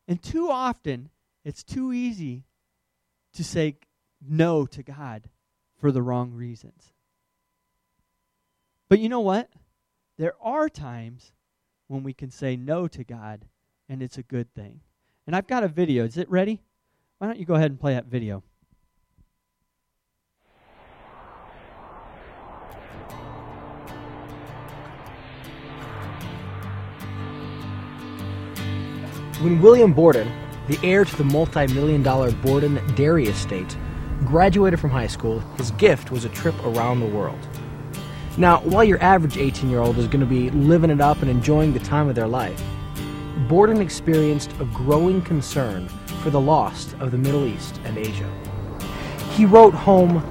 And 0.08 0.20
too 0.20 0.50
often, 0.50 1.12
it's 1.46 1.64
too 1.64 1.94
easy 1.94 2.46
to 3.36 3.44
say 3.44 3.78
no 4.20 4.66
to 4.66 4.82
God 4.82 5.30
for 5.80 5.92
the 5.92 6.02
wrong 6.02 6.34
reasons. 6.34 6.92
But 8.90 8.98
you 8.98 9.10
know 9.10 9.22
what? 9.22 9.52
There 10.18 10.34
are 10.42 10.70
times 10.70 11.34
when 11.88 12.02
we 12.02 12.14
can 12.14 12.32
say 12.32 12.56
no 12.56 12.88
to 12.88 13.04
God, 13.04 13.46
and 13.88 14.02
it's 14.02 14.18
a 14.18 14.24
good 14.24 14.52
thing. 14.56 14.80
And 15.28 15.36
I've 15.36 15.46
got 15.46 15.64
a 15.64 15.68
video. 15.68 16.04
Is 16.04 16.18
it 16.18 16.32
ready? 16.32 16.64
Why 17.20 17.28
don't 17.28 17.38
you 17.38 17.46
go 17.46 17.54
ahead 17.54 17.70
and 17.70 17.80
play 17.80 17.94
that 17.94 18.06
video? 18.06 18.42
When 29.44 29.62
William 29.62 29.92
Borden, 29.92 30.32
the 30.70 30.80
heir 30.84 31.04
to 31.04 31.16
the 31.18 31.26
multi 31.26 31.68
million 31.74 32.02
dollar 32.02 32.32
Borden 32.32 32.80
dairy 32.96 33.26
estate, 33.28 33.76
graduated 34.20 34.80
from 34.80 34.90
high 34.90 35.08
school, 35.08 35.42
his 35.58 35.72
gift 35.72 36.12
was 36.12 36.24
a 36.24 36.30
trip 36.30 36.56
around 36.64 37.02
the 37.02 37.08
world. 37.08 37.46
Now, 38.38 38.62
while 38.62 38.86
your 38.86 39.04
average 39.04 39.38
18 39.38 39.70
year 39.70 39.82
old 39.82 39.98
is 39.98 40.08
going 40.08 40.22
to 40.22 40.26
be 40.26 40.50
living 40.52 40.90
it 40.90 41.02
up 41.02 41.22
and 41.22 41.30
enjoying 41.30 41.74
the 41.74 41.82
time 41.82 42.08
of 42.08 42.16
their 42.16 42.26
life, 42.26 42.64
Borden 43.50 43.82
experienced 43.82 44.50
a 44.62 44.66
growing 44.68 45.22
concern 45.22 45.90
for 46.22 46.30
the 46.30 46.40
lost 46.40 46.94
of 47.02 47.12
the 47.12 47.18
Middle 47.18 47.46
East 47.46 47.82
and 47.84 47.98
Asia. 47.98 48.32
He 49.32 49.44
wrote 49.46 49.74
home, 49.74 50.26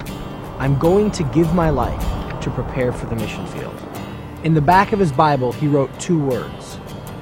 I'm 0.57 0.79
going 0.79 1.11
to 1.11 1.23
give 1.25 1.53
my 1.53 1.69
life 1.69 2.41
to 2.41 2.49
prepare 2.49 2.91
for 2.91 3.05
the 3.05 3.15
mission 3.15 3.45
field. 3.45 3.79
In 4.43 4.55
the 4.55 4.61
back 4.61 4.91
of 4.91 4.97
his 4.97 5.11
Bible, 5.11 5.51
he 5.51 5.67
wrote 5.67 5.91
two 5.99 6.17
words 6.17 6.79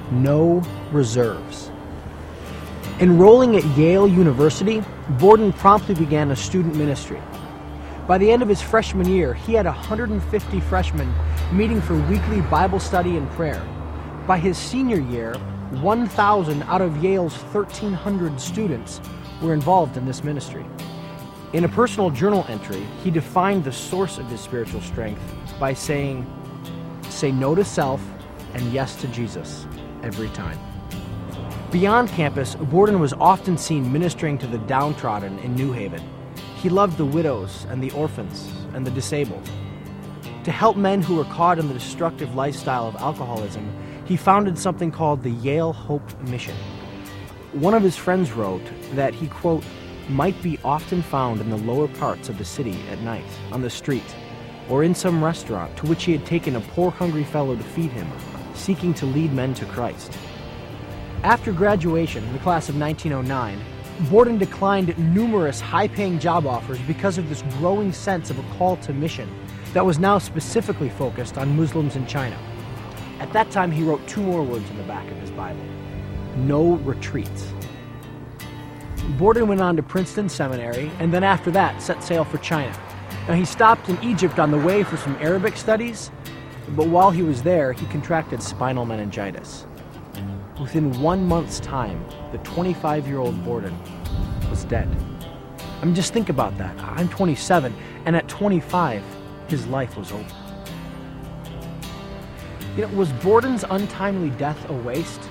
no 0.10 0.62
reserves. 0.92 1.71
Enrolling 3.02 3.56
at 3.56 3.66
Yale 3.76 4.08
University, 4.08 4.84
Borden 5.18 5.52
promptly 5.52 5.96
began 5.96 6.30
a 6.30 6.36
student 6.36 6.76
ministry. 6.76 7.20
By 8.08 8.20
the 8.20 8.32
end 8.32 8.44
of 8.44 8.48
his 8.48 8.62
freshman 8.62 9.10
year, 9.10 9.34
he 9.34 9.56
had 9.56 9.66
150 9.66 10.60
freshmen 10.60 11.12
meeting 11.52 11.82
for 11.82 11.96
weekly 12.08 12.42
Bible 12.42 12.80
study 12.80 13.18
and 13.18 13.28
prayer. 13.32 13.60
By 14.28 14.38
his 14.38 14.56
senior 14.56 15.00
year, 15.00 15.34
1,000 15.82 16.62
out 16.64 16.82
of 16.82 17.04
Yale's 17.04 17.34
1,300 17.34 18.40
students 18.40 19.02
were 19.42 19.56
involved 19.56 19.98
in 19.98 20.06
this 20.06 20.24
ministry. 20.24 20.64
In 21.54 21.64
a 21.64 21.70
personal 21.70 22.12
journal 22.12 22.46
entry, 22.50 22.86
he 23.04 23.10
defined 23.10 23.64
the 23.64 23.74
source 23.74 24.20
of 24.20 24.28
his 24.28 24.42
spiritual 24.42 24.82
strength 24.82 25.24
by 25.60 25.74
saying, 25.74 26.24
Say 27.10 27.32
no 27.32 27.56
to 27.56 27.66
self 27.66 28.00
and 28.54 28.72
yes 28.72 28.96
to 28.98 29.08
Jesus 29.08 29.66
every 30.04 30.30
time. 30.30 30.60
Beyond 31.72 32.10
campus, 32.10 32.56
Borden 32.56 33.00
was 33.00 33.14
often 33.14 33.58
seen 33.58 33.94
ministering 33.94 34.38
to 34.40 34.48
the 34.48 34.58
downtrodden 34.58 35.40
in 35.40 35.56
New 35.56 35.72
Haven. 35.72 36.04
He 36.58 36.68
loved 36.68 36.98
the 36.98 37.06
widows 37.06 37.66
and 37.70 37.82
the 37.82 37.92
orphans 37.92 38.52
and 38.74 38.86
the 38.86 38.92
disabled. 38.92 39.50
To 40.44 40.52
help 40.52 40.76
men 40.76 41.02
who 41.02 41.16
were 41.16 41.24
caught 41.24 41.60
in 41.60 41.70
the 41.70 41.74
destructive 41.74 42.36
lifestyle 42.36 42.88
of 42.88 42.98
alcoholism, 42.98 43.74
he 44.04 44.18
founded 44.18 44.58
something 44.58 44.92
called 44.92 45.24
the 45.24 45.30
Yale 45.30 45.72
Hope 45.72 46.04
Mission. 46.24 46.58
One 47.54 47.74
of 47.74 47.84
his 47.84 47.96
friends 47.96 48.34
wrote 48.34 48.70
that 48.96 49.14
he, 49.14 49.28
quote, 49.30 49.64
might 50.10 50.44
be 50.44 50.60
often 50.66 51.02
found 51.02 51.40
in 51.40 51.50
the 51.50 51.56
lower 51.56 51.88
parts 51.88 52.28
of 52.28 52.38
the 52.38 52.44
city 52.44 52.78
at 52.90 53.00
night, 53.00 53.24
on 53.54 53.62
the 53.62 53.70
street, 53.70 54.16
or 54.68 54.84
in 54.84 54.94
some 54.94 55.24
restaurant 55.24 55.78
to 55.78 55.86
which 55.86 56.04
he 56.04 56.12
had 56.12 56.26
taken 56.26 56.58
a 56.58 56.62
poor 56.76 56.92
hungry 56.92 57.24
fellow 57.24 57.56
to 57.56 57.64
feed 57.64 57.92
him, 57.92 58.12
seeking 58.56 58.94
to 58.96 59.06
lead 59.06 59.32
men 59.32 59.54
to 59.54 59.66
Christ. 59.68 60.18
After 61.24 61.52
graduation 61.52 62.24
in 62.24 62.34
the 62.34 62.40
class 62.40 62.68
of 62.68 62.80
1909, 62.80 63.62
Borden 64.10 64.40
declined 64.40 64.98
numerous 65.14 65.60
high 65.60 65.88
paying 65.88 66.18
job 66.18 66.48
offers 66.48 66.80
because 66.88 67.20
of 67.20 67.30
this 67.30 67.44
growing 67.60 67.94
sense 67.94 68.32
of 68.32 68.40
a 68.40 68.58
call 68.58 68.76
to 68.78 68.92
mission 68.92 69.30
that 69.74 69.86
was 69.86 70.00
now 70.00 70.18
specifically 70.18 70.90
focused 70.90 71.38
on 71.38 71.56
Muslims 71.56 71.96
in 71.96 72.08
China. 72.08 72.36
At 73.20 73.32
that 73.34 73.52
time, 73.52 73.72
he 73.72 73.84
wrote 73.84 74.06
two 74.08 74.24
more 74.24 74.42
words 74.42 74.68
in 74.72 74.78
the 74.78 74.84
back 74.84 75.10
of 75.12 75.18
his 75.18 75.30
Bible 75.32 75.64
no 76.38 76.76
retreats. 76.78 77.54
Borden 79.20 79.48
went 79.48 79.62
on 79.62 79.76
to 79.76 79.84
Princeton 79.84 80.28
Seminary 80.28 80.90
and 80.98 81.14
then 81.14 81.24
after 81.24 81.52
that 81.52 81.84
set 81.84 82.04
sail 82.04 82.24
for 82.24 82.40
China. 82.40 82.76
Now, 83.28 83.36
he 83.36 83.46
stopped 83.46 83.90
in 83.90 84.02
Egypt 84.02 84.40
on 84.40 84.50
the 84.50 84.58
way 84.58 84.82
for 84.82 84.98
some 84.98 85.16
Arabic 85.18 85.56
studies, 85.56 86.10
but 86.70 86.88
while 86.88 87.12
he 87.12 87.22
was 87.22 87.44
there, 87.44 87.74
he 87.74 87.86
contracted 87.88 88.42
spinal 88.42 88.86
meningitis. 88.86 89.68
Within 90.62 91.02
one 91.02 91.26
month's 91.26 91.60
time, 91.60 92.06
the 92.32 92.38
25 92.40 93.08
year 93.08 93.18
old 93.18 93.44
Borden 93.44 93.76
was 94.48 94.64
dead. 94.66 94.88
I 95.82 95.86
mean, 95.86 95.96
just 95.96 96.14
think 96.14 96.30
about 96.30 96.56
that. 96.60 96.80
I'm 96.82 97.10
27, 97.10 97.74
and 98.06 98.16
at 98.16 98.28
25, 98.28 99.02
his 99.48 99.66
life 99.66 99.98
was 99.98 100.12
over. 100.12 100.24
You 102.76 102.84
know, 102.84 102.90
was 102.90 103.12
Borden's 103.14 103.66
untimely 103.72 104.30
death 104.38 104.70
a 104.70 104.74
waste? 104.74 105.28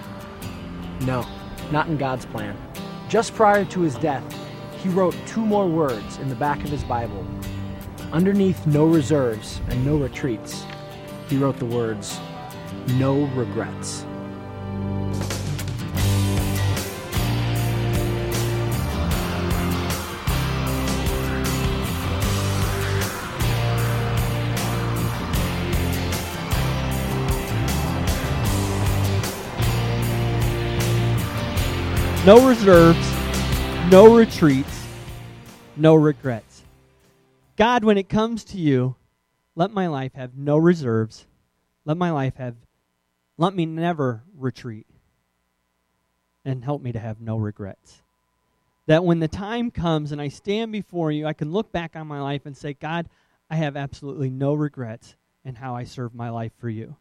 No, 1.02 1.24
not 1.70 1.86
in 1.86 1.96
God's 1.96 2.26
plan. 2.26 2.56
Just 3.08 3.32
prior 3.36 3.64
to 3.66 3.80
his 3.82 3.94
death, 3.94 4.24
he 4.82 4.88
wrote 4.88 5.14
two 5.28 5.46
more 5.46 5.68
words 5.68 6.18
in 6.18 6.28
the 6.28 6.34
back 6.34 6.58
of 6.64 6.70
his 6.70 6.82
Bible. 6.82 7.24
Underneath 8.12 8.66
no 8.66 8.84
reserves 8.84 9.60
and 9.68 9.86
no 9.86 9.96
retreats, 9.96 10.64
he 11.28 11.36
wrote 11.36 11.58
the 11.60 11.66
words, 11.66 12.18
No 12.94 13.26
regrets. 13.36 14.04
No 32.26 32.46
reserves, 32.46 32.98
no 33.90 34.14
retreats, 34.14 34.86
no 35.74 35.94
regrets. 35.94 36.64
God, 37.56 37.82
when 37.82 37.96
it 37.96 38.10
comes 38.10 38.44
to 38.44 38.58
you, 38.58 38.94
let 39.56 39.70
my 39.70 39.86
life 39.86 40.12
have 40.12 40.36
no 40.36 40.58
reserves. 40.58 41.24
Let 41.86 41.96
my 41.96 42.10
life 42.10 42.36
have, 42.36 42.56
let 43.38 43.54
me 43.54 43.64
never 43.64 44.22
retreat. 44.36 44.86
And 46.44 46.62
help 46.62 46.82
me 46.82 46.92
to 46.92 46.98
have 46.98 47.22
no 47.22 47.38
regrets. 47.38 48.02
That 48.84 49.02
when 49.02 49.20
the 49.20 49.26
time 49.28 49.70
comes 49.70 50.12
and 50.12 50.20
I 50.20 50.28
stand 50.28 50.72
before 50.72 51.10
you, 51.10 51.26
I 51.26 51.32
can 51.32 51.50
look 51.52 51.72
back 51.72 51.96
on 51.96 52.06
my 52.06 52.20
life 52.20 52.44
and 52.44 52.54
say, 52.54 52.74
God, 52.74 53.08
I 53.48 53.56
have 53.56 53.78
absolutely 53.78 54.28
no 54.28 54.52
regrets 54.52 55.14
in 55.42 55.54
how 55.54 55.74
I 55.74 55.84
serve 55.84 56.14
my 56.14 56.28
life 56.28 56.52
for 56.58 56.68
you 56.68 56.96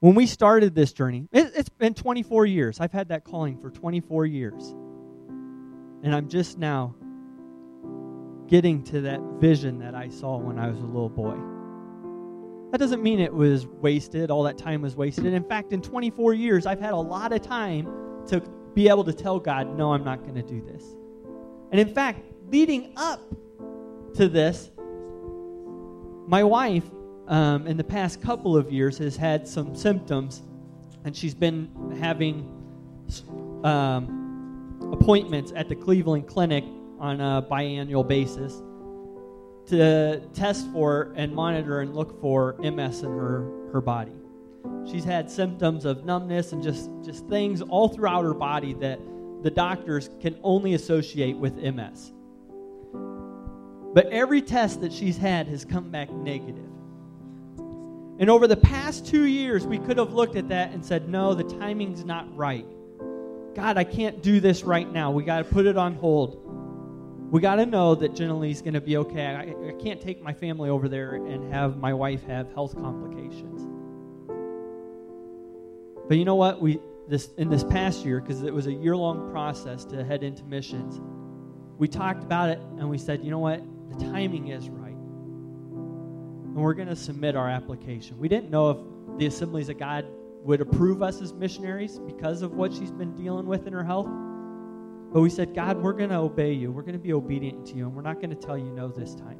when 0.00 0.14
we 0.14 0.26
started 0.26 0.74
this 0.74 0.92
journey, 0.92 1.28
it, 1.60 1.64
has 1.64 1.68
been 1.68 1.94
24 1.94 2.46
years. 2.46 2.80
I've 2.80 2.92
had 2.92 3.08
that 3.08 3.24
calling 3.24 3.58
for 3.58 3.70
24 3.70 4.26
years. 4.26 4.74
And 6.02 6.14
I'm 6.14 6.28
just 6.28 6.58
now 6.58 6.94
getting 8.48 8.82
to 8.84 9.02
that 9.02 9.20
vision 9.38 9.78
that 9.78 9.94
I 9.94 10.08
saw 10.08 10.38
when 10.38 10.58
I 10.58 10.68
was 10.68 10.78
a 10.78 10.86
little 10.86 11.08
boy. 11.08 11.36
That 12.72 12.78
doesn't 12.78 13.02
mean 13.02 13.20
it 13.20 13.32
was 13.32 13.66
wasted, 13.66 14.30
all 14.30 14.42
that 14.44 14.56
time 14.56 14.82
was 14.82 14.96
wasted. 14.96 15.26
In 15.26 15.44
fact, 15.44 15.72
in 15.72 15.82
24 15.82 16.34
years, 16.34 16.66
I've 16.66 16.80
had 16.80 16.92
a 16.92 16.96
lot 16.96 17.32
of 17.32 17.42
time 17.42 17.86
to 18.28 18.40
be 18.74 18.88
able 18.88 19.04
to 19.04 19.12
tell 19.12 19.38
God, 19.38 19.76
no, 19.76 19.92
I'm 19.92 20.04
not 20.04 20.22
going 20.22 20.36
to 20.36 20.42
do 20.42 20.62
this. 20.62 20.84
And 21.72 21.80
in 21.80 21.92
fact, 21.92 22.24
leading 22.48 22.92
up 22.96 23.20
to 24.14 24.28
this, 24.28 24.70
my 26.26 26.42
wife 26.42 26.84
um, 27.28 27.66
in 27.66 27.76
the 27.76 27.84
past 27.84 28.20
couple 28.20 28.56
of 28.56 28.72
years 28.72 28.98
has 28.98 29.16
had 29.16 29.46
some 29.46 29.74
symptoms, 29.74 30.42
and 31.04 31.16
she's 31.16 31.34
been 31.34 31.96
having 32.00 32.48
um, 33.64 34.90
appointments 34.92 35.52
at 35.54 35.68
the 35.68 35.74
Cleveland 35.74 36.26
Clinic 36.26 36.64
on 36.98 37.20
a 37.20 37.42
biannual 37.42 38.06
basis 38.06 38.62
to 39.66 40.20
test 40.34 40.70
for 40.72 41.12
and 41.16 41.34
monitor 41.34 41.80
and 41.80 41.94
look 41.94 42.20
for 42.20 42.54
MS 42.58 43.02
in 43.02 43.10
her, 43.10 43.70
her 43.72 43.80
body. 43.80 44.12
She's 44.90 45.04
had 45.04 45.30
symptoms 45.30 45.84
of 45.84 46.04
numbness 46.04 46.52
and 46.52 46.62
just, 46.62 46.90
just 47.04 47.26
things 47.28 47.62
all 47.62 47.88
throughout 47.88 48.24
her 48.24 48.34
body 48.34 48.74
that 48.74 48.98
the 49.42 49.50
doctors 49.50 50.10
can 50.20 50.38
only 50.42 50.74
associate 50.74 51.36
with 51.36 51.56
MS. 51.56 52.12
But 53.94 54.06
every 54.06 54.42
test 54.42 54.80
that 54.82 54.92
she's 54.92 55.16
had 55.16 55.48
has 55.48 55.64
come 55.64 55.90
back 55.90 56.10
negative. 56.12 56.70
And 58.20 58.28
over 58.28 58.46
the 58.46 58.56
past 58.56 59.06
two 59.06 59.24
years, 59.24 59.66
we 59.66 59.78
could 59.78 59.96
have 59.96 60.12
looked 60.12 60.36
at 60.36 60.48
that 60.48 60.72
and 60.72 60.84
said, 60.84 61.08
no, 61.08 61.32
the 61.32 61.42
timing's 61.42 62.04
not 62.04 62.36
right. 62.36 62.66
God, 63.54 63.78
I 63.78 63.84
can't 63.84 64.22
do 64.22 64.40
this 64.40 64.62
right 64.62 64.90
now. 64.90 65.10
We 65.10 65.24
got 65.24 65.38
to 65.38 65.44
put 65.44 65.64
it 65.64 65.78
on 65.78 65.94
hold. 65.94 66.38
We 67.32 67.40
got 67.40 67.54
to 67.56 67.64
know 67.64 67.94
that 67.94 68.14
Jenna-Lee's 68.14 68.60
going 68.60 68.74
to 68.74 68.80
be 68.80 68.98
okay. 68.98 69.24
I, 69.24 69.68
I 69.68 69.72
can't 69.82 70.02
take 70.02 70.22
my 70.22 70.34
family 70.34 70.68
over 70.68 70.86
there 70.86 71.14
and 71.14 71.50
have 71.50 71.78
my 71.78 71.94
wife 71.94 72.22
have 72.24 72.52
health 72.52 72.76
complications. 72.76 73.66
But 76.06 76.18
you 76.18 76.26
know 76.26 76.34
what? 76.34 76.60
We 76.60 76.78
this 77.08 77.30
in 77.38 77.48
this 77.48 77.64
past 77.64 78.04
year, 78.04 78.20
because 78.20 78.42
it 78.42 78.52
was 78.52 78.66
a 78.66 78.72
year-long 78.72 79.30
process 79.32 79.84
to 79.86 80.04
head 80.04 80.22
into 80.22 80.44
missions, 80.44 81.00
we 81.78 81.88
talked 81.88 82.22
about 82.22 82.50
it 82.50 82.58
and 82.78 82.88
we 82.90 82.98
said, 82.98 83.24
you 83.24 83.30
know 83.30 83.38
what? 83.38 83.62
The 83.96 84.04
timing 84.12 84.48
is 84.48 84.68
right 84.68 84.79
and 86.60 86.66
we're 86.66 86.74
going 86.74 86.88
to 86.88 86.96
submit 86.96 87.36
our 87.36 87.48
application. 87.48 88.18
We 88.18 88.28
didn't 88.28 88.50
know 88.50 88.68
if 88.68 89.18
the 89.18 89.24
Assemblies 89.24 89.70
of 89.70 89.78
God 89.78 90.04
would 90.44 90.60
approve 90.60 91.02
us 91.02 91.22
as 91.22 91.32
missionaries 91.32 91.98
because 92.00 92.42
of 92.42 92.52
what 92.52 92.70
she's 92.70 92.90
been 92.90 93.14
dealing 93.14 93.46
with 93.46 93.66
in 93.66 93.72
her 93.72 93.82
health. 93.82 94.08
But 95.10 95.22
we 95.22 95.30
said, 95.30 95.54
God, 95.54 95.78
we're 95.78 95.94
going 95.94 96.10
to 96.10 96.18
obey 96.18 96.52
you. 96.52 96.70
We're 96.70 96.82
going 96.82 96.92
to 96.92 96.98
be 96.98 97.14
obedient 97.14 97.64
to 97.68 97.76
you, 97.76 97.86
and 97.86 97.96
we're 97.96 98.02
not 98.02 98.16
going 98.16 98.28
to 98.28 98.36
tell 98.36 98.58
you 98.58 98.66
no 98.66 98.88
this 98.88 99.14
time. 99.14 99.38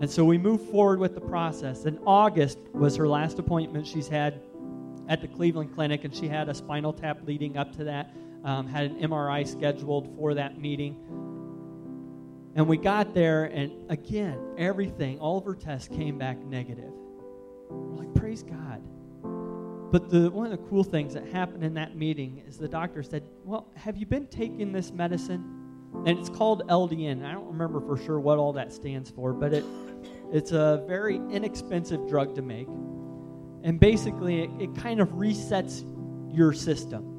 And 0.00 0.10
so 0.10 0.24
we 0.24 0.38
moved 0.38 0.68
forward 0.70 0.98
with 0.98 1.14
the 1.14 1.20
process. 1.20 1.84
And 1.84 2.00
August 2.04 2.58
was 2.72 2.96
her 2.96 3.06
last 3.06 3.38
appointment 3.38 3.86
she's 3.86 4.08
had 4.08 4.40
at 5.08 5.20
the 5.20 5.28
Cleveland 5.28 5.72
Clinic, 5.72 6.02
and 6.02 6.12
she 6.12 6.26
had 6.26 6.48
a 6.48 6.54
spinal 6.54 6.92
tap 6.92 7.18
leading 7.26 7.56
up 7.56 7.70
to 7.76 7.84
that, 7.84 8.12
um, 8.42 8.66
had 8.66 8.90
an 8.90 9.00
MRI 9.02 9.46
scheduled 9.46 10.16
for 10.16 10.34
that 10.34 10.60
meeting. 10.60 11.23
And 12.56 12.68
we 12.68 12.76
got 12.76 13.14
there, 13.14 13.44
and 13.44 13.90
again, 13.90 14.38
everything, 14.56 15.18
all 15.18 15.38
of 15.38 15.44
her 15.44 15.56
tests 15.56 15.88
came 15.88 16.18
back 16.18 16.38
negative. 16.38 16.92
We're 17.68 18.04
like, 18.04 18.14
praise 18.14 18.44
God. 18.44 18.80
But 19.90 20.08
the, 20.08 20.30
one 20.30 20.46
of 20.46 20.52
the 20.52 20.64
cool 20.68 20.84
things 20.84 21.14
that 21.14 21.26
happened 21.28 21.64
in 21.64 21.74
that 21.74 21.96
meeting 21.96 22.42
is 22.46 22.58
the 22.58 22.68
doctor 22.68 23.02
said, 23.02 23.22
Well, 23.44 23.68
have 23.76 23.96
you 23.96 24.06
been 24.06 24.26
taking 24.26 24.72
this 24.72 24.92
medicine? 24.92 25.44
And 26.04 26.18
it's 26.18 26.28
called 26.28 26.66
LDN. 26.68 27.24
I 27.24 27.32
don't 27.32 27.46
remember 27.46 27.80
for 27.80 27.96
sure 27.96 28.18
what 28.18 28.38
all 28.38 28.52
that 28.54 28.72
stands 28.72 29.08
for, 29.10 29.32
but 29.32 29.52
it, 29.52 29.64
it's 30.32 30.50
a 30.50 30.84
very 30.88 31.16
inexpensive 31.30 32.08
drug 32.08 32.34
to 32.34 32.42
make. 32.42 32.66
And 33.62 33.78
basically, 33.78 34.42
it, 34.42 34.50
it 34.58 34.74
kind 34.74 35.00
of 35.00 35.10
resets 35.10 35.84
your 36.34 36.52
system. 36.52 37.13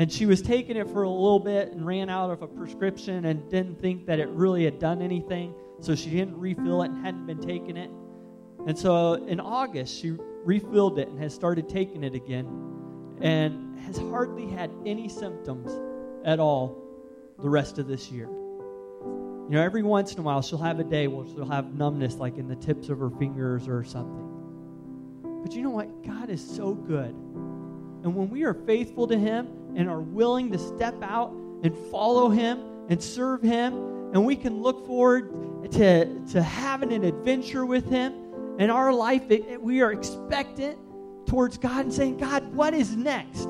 And 0.00 0.10
she 0.10 0.24
was 0.24 0.40
taking 0.40 0.78
it 0.78 0.88
for 0.88 1.02
a 1.02 1.10
little 1.10 1.38
bit 1.38 1.72
and 1.72 1.86
ran 1.86 2.08
out 2.08 2.30
of 2.30 2.40
a 2.40 2.46
prescription 2.46 3.26
and 3.26 3.46
didn't 3.50 3.78
think 3.78 4.06
that 4.06 4.18
it 4.18 4.30
really 4.30 4.64
had 4.64 4.78
done 4.78 5.02
anything. 5.02 5.52
So 5.80 5.94
she 5.94 6.08
didn't 6.08 6.40
refill 6.40 6.82
it 6.84 6.90
and 6.90 7.04
hadn't 7.04 7.26
been 7.26 7.42
taking 7.42 7.76
it. 7.76 7.90
And 8.66 8.78
so 8.78 9.22
in 9.26 9.40
August, 9.40 10.00
she 10.00 10.16
refilled 10.42 10.98
it 10.98 11.08
and 11.08 11.18
has 11.18 11.34
started 11.34 11.68
taking 11.68 12.02
it 12.02 12.14
again 12.14 12.46
and 13.20 13.78
has 13.80 13.98
hardly 13.98 14.46
had 14.46 14.70
any 14.86 15.06
symptoms 15.06 15.70
at 16.24 16.40
all 16.40 16.82
the 17.38 17.50
rest 17.50 17.78
of 17.78 17.86
this 17.86 18.10
year. 18.10 18.24
You 18.24 19.48
know, 19.50 19.60
every 19.60 19.82
once 19.82 20.14
in 20.14 20.20
a 20.20 20.22
while 20.22 20.40
she'll 20.40 20.56
have 20.56 20.80
a 20.80 20.84
day 20.84 21.08
where 21.08 21.26
she'll 21.26 21.44
have 21.44 21.74
numbness 21.74 22.14
like 22.14 22.38
in 22.38 22.48
the 22.48 22.56
tips 22.56 22.88
of 22.88 23.00
her 23.00 23.10
fingers 23.10 23.68
or 23.68 23.84
something. 23.84 25.42
But 25.42 25.52
you 25.52 25.60
know 25.60 25.68
what? 25.68 26.02
God 26.06 26.30
is 26.30 26.42
so 26.42 26.72
good. 26.72 27.10
And 27.10 28.14
when 28.14 28.30
we 28.30 28.44
are 28.44 28.54
faithful 28.54 29.06
to 29.06 29.18
Him 29.18 29.59
and 29.76 29.88
are 29.88 30.00
willing 30.00 30.50
to 30.52 30.58
step 30.58 30.94
out 31.02 31.32
and 31.62 31.76
follow 31.90 32.28
Him 32.28 32.60
and 32.88 33.02
serve 33.02 33.42
Him, 33.42 33.74
and 34.12 34.24
we 34.24 34.36
can 34.36 34.60
look 34.60 34.86
forward 34.86 35.70
to, 35.72 36.26
to 36.32 36.42
having 36.42 36.92
an 36.92 37.04
adventure 37.04 37.64
with 37.64 37.88
Him 37.88 38.30
in 38.60 38.68
our 38.68 38.92
life, 38.92 39.30
it, 39.30 39.46
it, 39.46 39.62
we 39.62 39.80
are 39.80 39.90
expectant 39.90 40.78
towards 41.26 41.56
God 41.56 41.86
and 41.86 41.94
saying, 41.94 42.18
God, 42.18 42.54
what 42.54 42.74
is 42.74 42.94
next? 42.94 43.48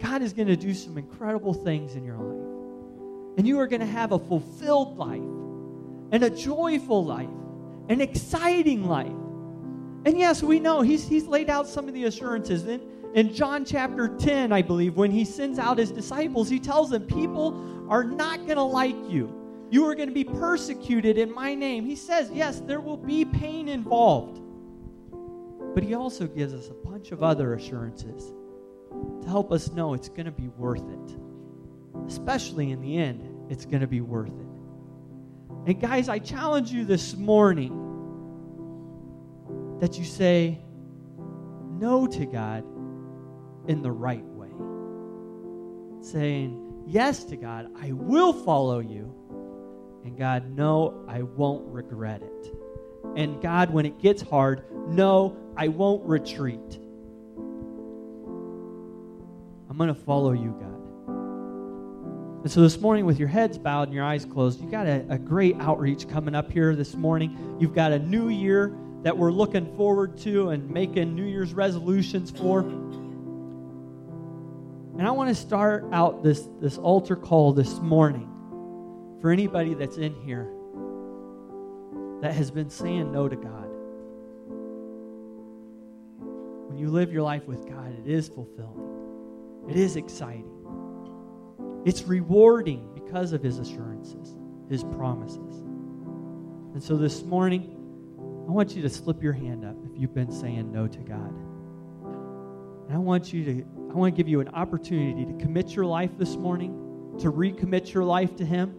God 0.00 0.22
is 0.22 0.32
going 0.32 0.48
to 0.48 0.56
do 0.56 0.72
some 0.72 0.96
incredible 0.96 1.52
things 1.52 1.96
in 1.96 2.04
your 2.04 2.16
life. 2.16 3.36
And 3.36 3.46
you 3.46 3.60
are 3.60 3.66
going 3.66 3.80
to 3.80 3.86
have 3.86 4.12
a 4.12 4.18
fulfilled 4.18 4.96
life, 4.96 5.20
and 6.12 6.22
a 6.22 6.30
joyful 6.30 7.04
life, 7.04 7.28
an 7.90 8.00
exciting 8.00 8.84
life. 8.84 9.12
And 10.06 10.18
yes, 10.18 10.42
we 10.42 10.58
know 10.58 10.80
he's, 10.80 11.06
he's 11.06 11.26
laid 11.26 11.50
out 11.50 11.66
some 11.66 11.88
of 11.88 11.94
the 11.94 12.04
assurances. 12.04 12.64
In, 12.66 12.80
in 13.16 13.34
John 13.34 13.64
chapter 13.64 14.08
10, 14.08 14.52
I 14.52 14.62
believe, 14.62 14.96
when 14.96 15.10
he 15.10 15.24
sends 15.24 15.58
out 15.58 15.78
his 15.78 15.90
disciples, 15.90 16.48
he 16.48 16.60
tells 16.60 16.90
them, 16.90 17.02
People 17.02 17.86
are 17.90 18.04
not 18.04 18.38
going 18.46 18.56
to 18.56 18.62
like 18.62 18.96
you. 19.08 19.32
You 19.70 19.84
are 19.86 19.96
going 19.96 20.08
to 20.08 20.14
be 20.14 20.22
persecuted 20.22 21.18
in 21.18 21.34
my 21.34 21.56
name. 21.56 21.84
He 21.84 21.96
says, 21.96 22.30
Yes, 22.32 22.60
there 22.60 22.80
will 22.80 22.96
be 22.96 23.24
pain 23.24 23.66
involved. 23.68 24.40
But 25.74 25.82
he 25.82 25.94
also 25.94 26.28
gives 26.28 26.54
us 26.54 26.68
a 26.68 26.88
bunch 26.88 27.10
of 27.10 27.24
other 27.24 27.54
assurances 27.54 28.32
to 29.22 29.28
help 29.28 29.50
us 29.50 29.72
know 29.72 29.94
it's 29.94 30.08
going 30.08 30.26
to 30.26 30.30
be 30.30 30.48
worth 30.48 30.88
it 30.88 31.18
especially 32.06 32.70
in 32.70 32.80
the 32.80 32.96
end, 32.96 33.50
it's 33.50 33.64
going 33.64 33.80
to 33.80 33.86
be 33.86 34.00
worth 34.00 34.28
it. 34.28 34.46
And 35.66 35.80
guys, 35.80 36.08
I 36.08 36.18
challenge 36.18 36.70
you 36.70 36.84
this 36.84 37.16
morning 37.16 37.82
that 39.80 39.98
you 39.98 40.04
say 40.04 40.60
no 41.70 42.06
to 42.06 42.26
God 42.26 42.64
in 43.68 43.82
the 43.82 43.90
right 43.90 44.24
way. 44.24 44.50
Saying 46.02 46.84
yes 46.86 47.24
to 47.24 47.36
God, 47.36 47.70
I 47.80 47.92
will 47.92 48.32
follow 48.32 48.78
you. 48.78 49.12
And 50.04 50.16
God, 50.16 50.56
no, 50.56 51.04
I 51.08 51.22
won't 51.22 51.66
regret 51.66 52.22
it. 52.22 52.54
And 53.16 53.40
God, 53.42 53.72
when 53.72 53.86
it 53.86 53.98
gets 53.98 54.22
hard, 54.22 54.64
no, 54.88 55.36
I 55.56 55.68
won't 55.68 56.04
retreat. 56.04 56.78
I'm 59.68 59.76
going 59.76 59.88
to 59.88 59.94
follow 59.94 60.32
you, 60.32 60.50
God. 60.60 60.66
And 62.44 62.52
so 62.52 62.60
this 62.60 62.80
morning, 62.80 63.04
with 63.04 63.18
your 63.18 63.28
heads 63.28 63.58
bowed 63.58 63.88
and 63.88 63.92
your 63.92 64.04
eyes 64.04 64.24
closed, 64.24 64.60
you 64.60 64.70
got 64.70 64.86
a, 64.86 65.04
a 65.10 65.18
great 65.18 65.56
outreach 65.58 66.08
coming 66.08 66.34
up 66.34 66.52
here 66.52 66.76
this 66.76 66.94
morning. 66.94 67.56
You've 67.58 67.74
got 67.74 67.90
a 67.90 67.98
new 67.98 68.28
year 68.28 68.76
that 69.02 69.18
we're 69.18 69.32
looking 69.32 69.74
forward 69.76 70.16
to 70.18 70.50
and 70.50 70.70
making 70.70 71.16
New 71.16 71.24
Year's 71.24 71.52
resolutions 71.52 72.30
for. 72.30 72.62
And 74.98 75.06
I 75.06 75.10
want 75.10 75.28
to 75.28 75.34
start 75.34 75.84
out 75.92 76.22
this, 76.22 76.48
this 76.58 76.78
altar 76.78 77.16
call 77.16 77.52
this 77.52 77.80
morning 77.80 78.30
for 79.20 79.30
anybody 79.30 79.74
that's 79.74 79.98
in 79.98 80.14
here 80.14 80.50
that 82.22 82.32
has 82.32 82.50
been 82.50 82.70
saying 82.70 83.12
no 83.12 83.28
to 83.28 83.36
God. 83.36 83.68
When 86.68 86.78
you 86.78 86.88
live 86.88 87.12
your 87.12 87.22
life 87.22 87.46
with 87.46 87.68
God, 87.68 87.92
it 87.92 88.10
is 88.10 88.28
fulfilling, 88.28 89.66
it 89.68 89.76
is 89.76 89.96
exciting. 89.96 90.50
It's 91.84 92.02
rewarding 92.04 92.88
because 92.94 93.34
of 93.34 93.42
his 93.42 93.58
assurances, 93.58 94.34
his 94.70 94.82
promises. 94.82 95.60
And 96.72 96.82
so 96.82 96.96
this 96.96 97.22
morning, 97.22 97.74
I 98.48 98.50
want 98.50 98.74
you 98.74 98.80
to 98.80 98.88
slip 98.88 99.22
your 99.22 99.34
hand 99.34 99.62
up 99.64 99.76
if 99.84 100.00
you've 100.00 100.14
been 100.14 100.32
saying 100.32 100.72
no 100.72 100.88
to 100.88 100.98
God. 101.00 101.34
And 102.86 102.94
I 102.94 102.98
want 102.98 103.32
you 103.32 103.44
to 103.44 103.64
I 103.90 103.94
want 103.94 104.14
to 104.14 104.16
give 104.16 104.28
you 104.28 104.40
an 104.40 104.48
opportunity 104.48 105.24
to 105.24 105.32
commit 105.38 105.74
your 105.74 105.86
life 105.86 106.10
this 106.18 106.36
morning, 106.36 107.16
to 107.20 107.32
recommit 107.32 107.92
your 107.92 108.04
life 108.04 108.36
to 108.36 108.44
him, 108.44 108.74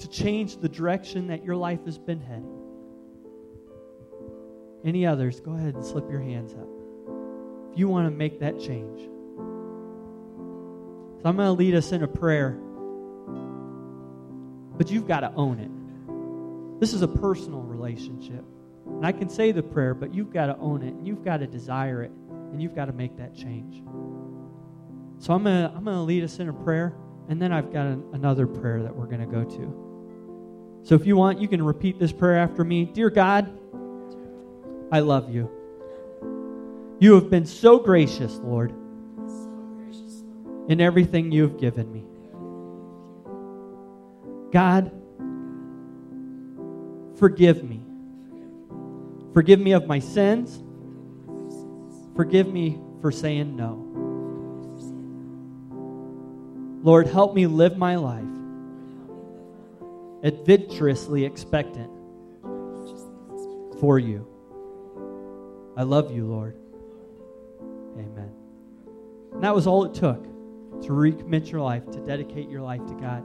to 0.00 0.08
change 0.08 0.56
the 0.56 0.68
direction 0.68 1.28
that 1.28 1.44
your 1.44 1.56
life 1.56 1.84
has 1.84 1.96
been 1.96 2.20
heading. 2.20 2.50
Any 4.84 5.06
others, 5.06 5.40
go 5.40 5.52
ahead 5.52 5.74
and 5.74 5.84
slip 5.84 6.10
your 6.10 6.20
hands 6.20 6.52
up. 6.52 6.68
If 7.72 7.78
you 7.78 7.88
want 7.88 8.06
to 8.06 8.10
make 8.10 8.40
that 8.40 8.60
change. 8.60 9.00
So 11.22 11.28
I'm 11.30 11.36
going 11.36 11.46
to 11.46 11.52
lead 11.52 11.74
us 11.74 11.92
in 11.92 12.02
a 12.02 12.08
prayer. 12.08 12.58
But 14.76 14.90
you've 14.90 15.08
got 15.08 15.20
to 15.20 15.32
own 15.34 15.58
it. 15.60 16.80
This 16.80 16.92
is 16.92 17.00
a 17.00 17.08
personal 17.08 17.62
relationship. 17.62 18.44
And 19.04 19.14
I 19.14 19.18
can 19.18 19.28
say 19.28 19.52
the 19.52 19.62
prayer, 19.62 19.92
but 19.92 20.14
you've 20.14 20.32
got 20.32 20.46
to 20.46 20.56
own 20.56 20.82
it. 20.82 20.94
And 20.94 21.06
you've 21.06 21.22
got 21.22 21.36
to 21.36 21.46
desire 21.46 22.02
it. 22.02 22.10
And 22.30 22.62
you've 22.62 22.74
got 22.74 22.86
to 22.86 22.94
make 22.94 23.18
that 23.18 23.34
change. 23.34 23.82
So 25.18 25.34
I'm 25.34 25.44
going 25.44 25.68
to 25.68 25.76
I'm 25.76 25.84
to 25.84 26.00
lead 26.00 26.24
us 26.24 26.38
in 26.38 26.48
a 26.48 26.54
prayer. 26.54 26.94
And 27.28 27.40
then 27.40 27.52
I've 27.52 27.70
got 27.70 27.84
an, 27.84 28.02
another 28.14 28.46
prayer 28.46 28.82
that 28.82 28.96
we're 28.96 29.04
going 29.04 29.20
to 29.20 29.26
go 29.26 29.44
to. 29.44 30.80
So 30.84 30.94
if 30.94 31.04
you 31.04 31.16
want, 31.16 31.38
you 31.38 31.48
can 31.48 31.62
repeat 31.62 31.98
this 31.98 32.12
prayer 32.12 32.38
after 32.38 32.64
me. 32.64 32.86
Dear 32.86 33.10
God, 33.10 33.46
I 34.90 35.00
love 35.00 35.28
you. 35.28 35.50
You 36.98 37.12
have 37.16 37.28
been 37.28 37.44
so 37.44 37.78
gracious, 37.78 38.36
Lord 38.36 38.72
in 40.66 40.80
everything 40.80 41.30
you 41.30 41.42
have 41.42 41.58
given 41.58 41.92
me. 41.92 42.04
God, 44.50 44.90
forgive 47.18 47.62
me. 47.62 47.83
Forgive 49.34 49.60
me 49.60 49.72
of 49.72 49.86
my 49.86 49.98
sins. 49.98 50.62
Forgive 52.16 52.46
me 52.46 52.80
for 53.00 53.10
saying 53.10 53.56
no. 53.56 53.80
Lord, 56.82 57.08
help 57.08 57.34
me 57.34 57.46
live 57.46 57.76
my 57.76 57.96
life 57.96 58.24
adventurously 60.22 61.24
expectant 61.24 61.90
for 63.80 63.98
you. 63.98 64.26
I 65.76 65.82
love 65.82 66.10
you, 66.10 66.26
Lord. 66.26 66.56
Amen. 67.98 68.32
And 69.32 69.42
that 69.42 69.54
was 69.54 69.66
all 69.66 69.84
it 69.84 69.94
took 69.94 70.22
to 70.22 70.88
recommit 70.90 71.50
your 71.50 71.60
life, 71.60 71.84
to 71.90 71.98
dedicate 72.00 72.48
your 72.48 72.62
life 72.62 72.84
to 72.86 72.94
God. 72.94 73.24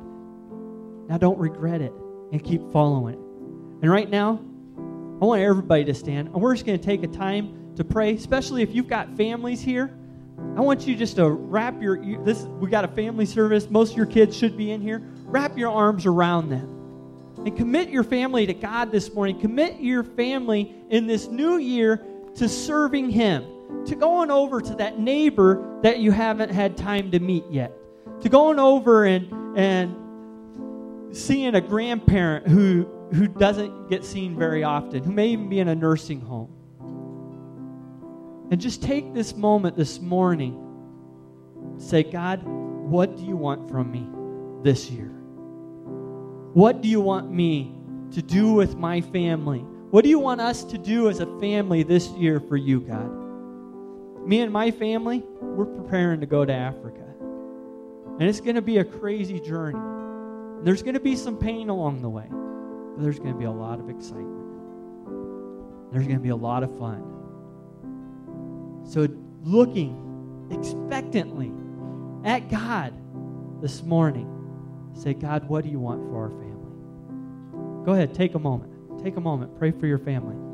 Now 1.08 1.18
don't 1.18 1.38
regret 1.38 1.82
it 1.82 1.94
and 2.32 2.44
keep 2.44 2.62
following 2.72 3.14
it. 3.14 3.20
And 3.82 3.90
right 3.90 4.10
now, 4.10 4.42
I 5.22 5.26
want 5.26 5.42
everybody 5.42 5.86
to 5.86 5.94
stand, 5.94 6.30
and 6.30 6.42
we're 6.42 6.54
just 6.54 6.66
going 6.66 6.80
to 6.80 6.86
take 6.86 7.04
a 7.04 7.08
time 7.08 7.74
to 7.76 7.84
pray, 7.84 8.14
especially 8.14 8.62
if 8.62 8.74
you've 8.74 8.88
got 8.88 9.16
families 9.18 9.62
here. 9.62 9.94
I 10.56 10.62
want 10.62 10.88
you 10.88 10.96
just 10.96 11.18
to 11.18 11.30
wrap 11.30 11.82
your 11.82 12.24
this 12.24 12.44
we 12.44 12.70
got 12.70 12.86
a 12.86 12.88
family 12.90 13.26
service. 13.26 13.70
Most 13.70 13.92
of 13.92 13.98
your 13.98 14.06
kids 14.06 14.36
should 14.36 14.58
be 14.58 14.72
in 14.72 14.82
here. 14.82 15.02
Wrap 15.26 15.58
your 15.58 15.72
arms 15.72 16.06
around 16.06 16.50
them. 16.50 16.76
And 17.46 17.56
commit 17.56 17.90
your 17.90 18.04
family 18.04 18.46
to 18.46 18.54
God 18.54 18.92
this 18.92 19.14
morning. 19.14 19.40
Commit 19.40 19.80
your 19.80 20.04
family 20.04 20.74
in 20.90 21.08
this 21.08 21.28
new 21.28 21.58
year 21.58 22.04
to 22.36 22.50
serving 22.50 23.10
him 23.10 23.46
to 23.86 23.96
going 23.96 24.32
over 24.32 24.62
to 24.62 24.76
that 24.76 25.00
neighbor 25.00 25.80
that 25.82 26.00
you 26.00 26.12
haven't 26.12 26.50
had 26.50 26.78
time 26.78 27.12
to 27.12 27.20
meet 27.20 27.44
yet, 27.50 27.72
to 28.22 28.30
going 28.30 28.60
over 28.60 29.06
and, 29.06 29.58
and 29.58 31.16
seeing 31.16 31.56
a 31.56 31.62
grandparent 31.62 32.48
who, 32.48 32.88
who 33.14 33.28
doesn't 33.28 33.90
get 33.90 34.06
seen 34.06 34.38
very 34.38 34.64
often, 34.64 35.04
who 35.04 35.12
may 35.12 35.30
even 35.30 35.50
be 35.50 35.60
in 35.60 35.68
a 35.68 35.76
nursing 35.76 36.22
home. 36.22 36.56
And 38.52 38.60
just 38.60 38.82
take 38.82 39.14
this 39.14 39.36
moment 39.36 39.76
this 39.76 40.00
morning 40.00 40.66
say, 41.78 42.04
God, 42.04 42.42
what 42.44 43.16
do 43.16 43.24
you 43.24 43.36
want 43.36 43.70
from 43.70 43.92
me 43.92 44.08
this 44.64 44.90
year? 44.90 45.12
What 46.54 46.82
do 46.82 46.90
you 46.90 47.00
want 47.00 47.32
me 47.32 47.76
to 48.12 48.22
do 48.22 48.54
with 48.54 48.76
my 48.76 49.02
family? 49.02 49.60
What 49.60 50.04
do 50.04 50.10
you 50.10 50.20
want 50.20 50.42
us 50.42 50.64
to 50.66 50.78
do 50.78 51.10
as 51.10 51.20
a 51.20 51.40
family 51.40 51.84
this 51.84 52.10
year 52.10 52.40
for 52.40 52.58
you, 52.58 52.82
God? 52.82 53.30
me 54.30 54.42
and 54.42 54.54
my 54.54 54.70
family, 54.70 55.24
we're 55.42 55.66
preparing 55.66 56.20
to 56.20 56.28
go 56.28 56.46
to 56.46 56.54
Africa. 56.54 57.04
And 58.20 58.30
it's 58.30 58.40
going 58.40 58.56
to 58.56 58.62
be 58.62 58.78
a 58.78 58.84
crazy 58.84 59.40
journey. 59.40 59.80
There's 60.64 60.84
going 60.84 60.94
to 60.94 61.00
be 61.00 61.16
some 61.16 61.38
pain 61.38 61.70
along 61.70 62.02
the 62.04 62.10
way, 62.10 62.28
there's 63.00 63.20
going 63.20 63.34
to 63.34 63.38
be 63.38 63.46
a 63.46 63.52
lot 63.52 63.80
of 63.80 63.90
excitement. 63.90 65.92
There's 65.92 66.06
going 66.06 66.18
to 66.18 66.24
be 66.24 66.30
a 66.30 66.36
lot 66.36 66.64
of 66.64 66.78
fun. 66.78 67.04
So, 68.88 69.08
looking 69.44 70.48
expectantly 70.52 71.52
at 72.24 72.50
God 72.50 72.94
this 73.62 73.84
morning, 73.84 74.28
say, 74.94 75.14
God, 75.14 75.48
what 75.48 75.64
do 75.64 75.70
you 75.70 75.80
want 75.80 76.08
for 76.08 76.24
our 76.24 76.30
family? 76.30 77.86
Go 77.86 77.94
ahead, 77.94 78.14
take 78.14 78.36
a 78.36 78.40
moment. 78.40 78.72
Take 79.04 79.16
a 79.16 79.22
moment. 79.22 79.58
Pray 79.58 79.72
for 79.72 79.88
your 79.88 80.00
family. 80.00 80.49